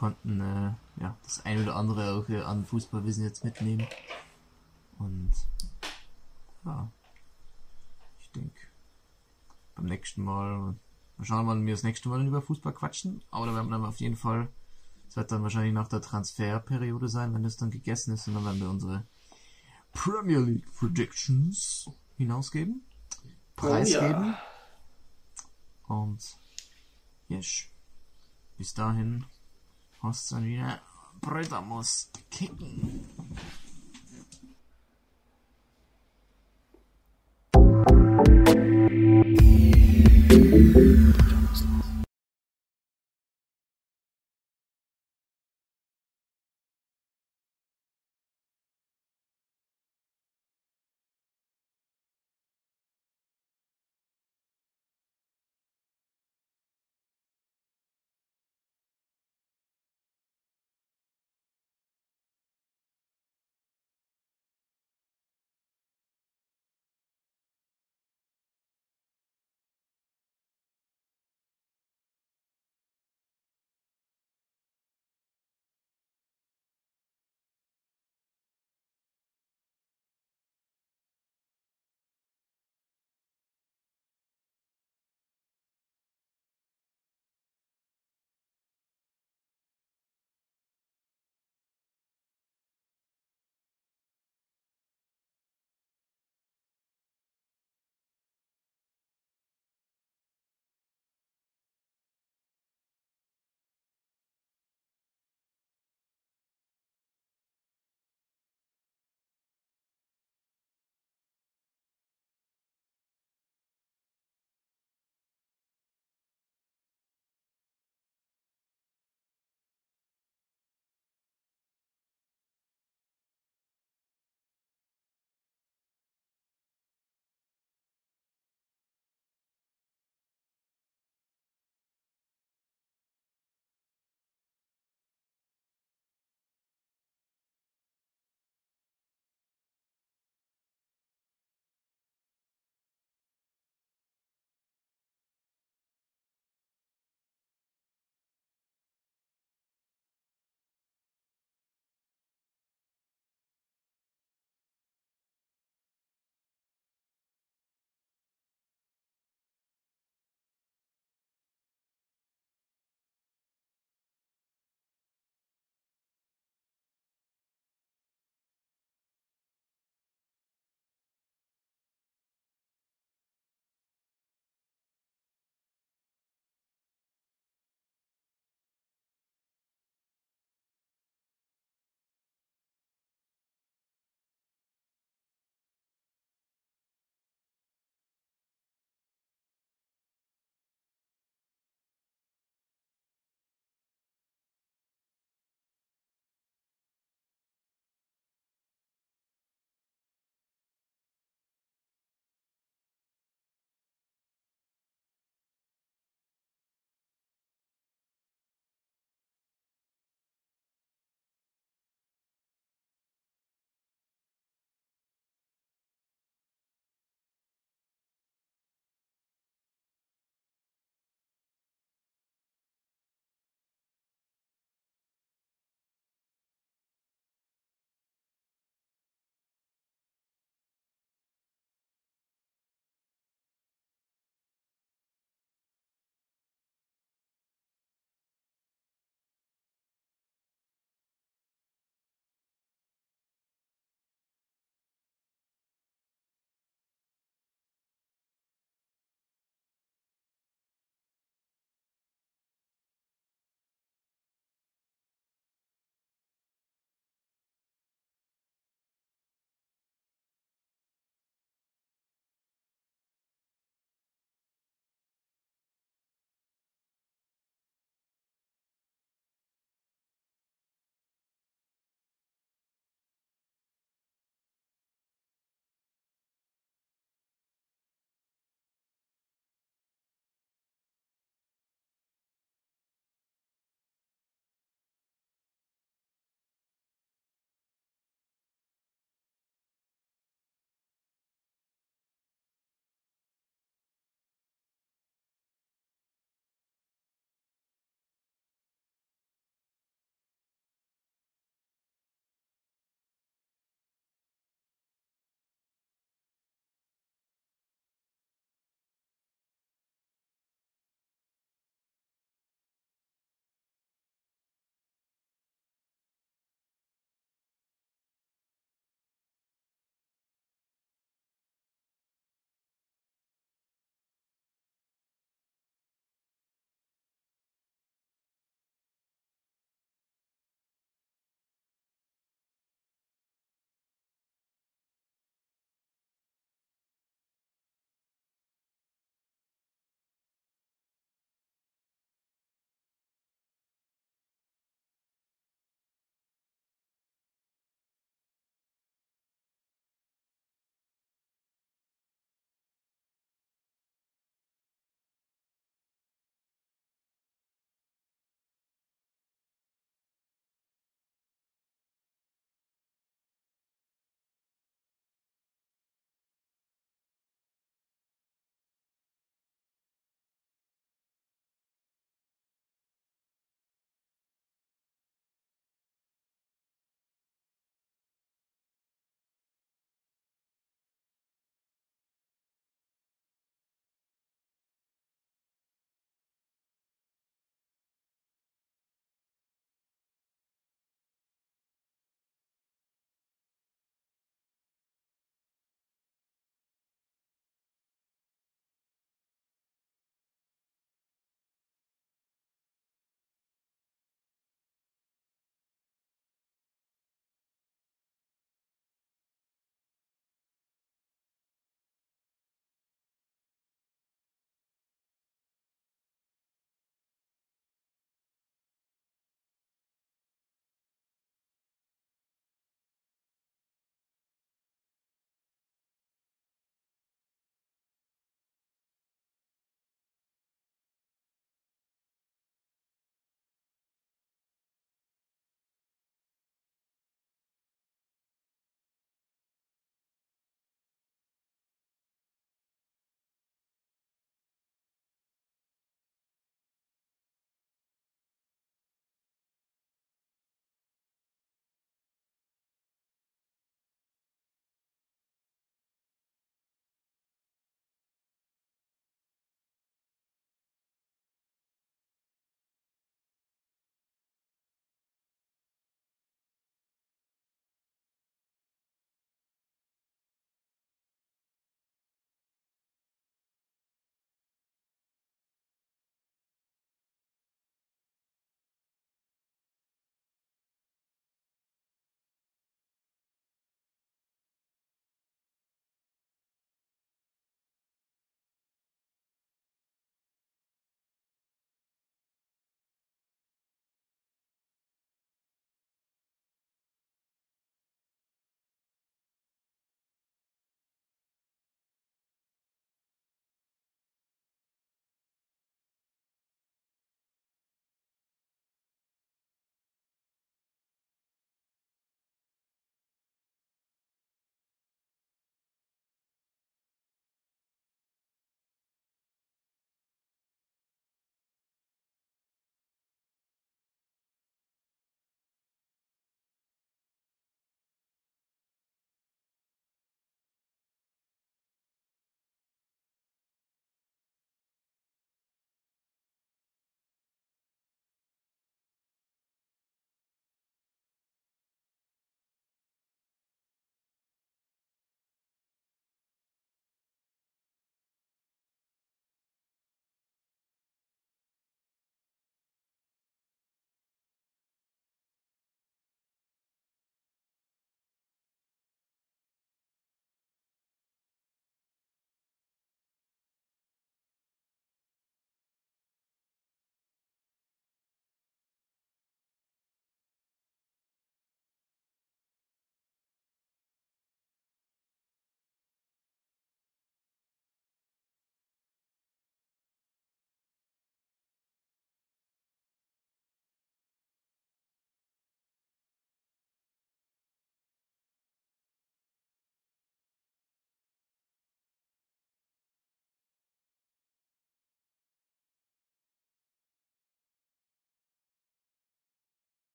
[0.00, 0.72] Konnten äh,
[1.02, 3.86] ja, das ein oder andere auch äh, an Fußballwissen jetzt mitnehmen.
[4.98, 5.30] Und
[6.64, 6.90] ja,
[8.18, 8.58] ich denke,
[9.74, 10.74] beim nächsten Mal,
[11.18, 13.84] mal schauen, wann wir das nächste Mal über Fußball quatschen, aber da werden wir dann
[13.84, 14.48] auf jeden Fall,
[15.06, 18.46] es wird dann wahrscheinlich nach der Transferperiode sein, wenn das dann gegessen ist, und dann
[18.46, 19.06] werden wir unsere
[19.92, 22.86] Premier League Predictions hinausgeben,
[23.54, 24.34] preisgeben.
[25.88, 26.00] Oh, ja.
[26.00, 26.38] Und
[27.28, 27.64] yes,
[28.56, 29.26] bis dahin
[30.02, 30.80] hast du dann wieder
[31.20, 33.06] Brüder muss kicken.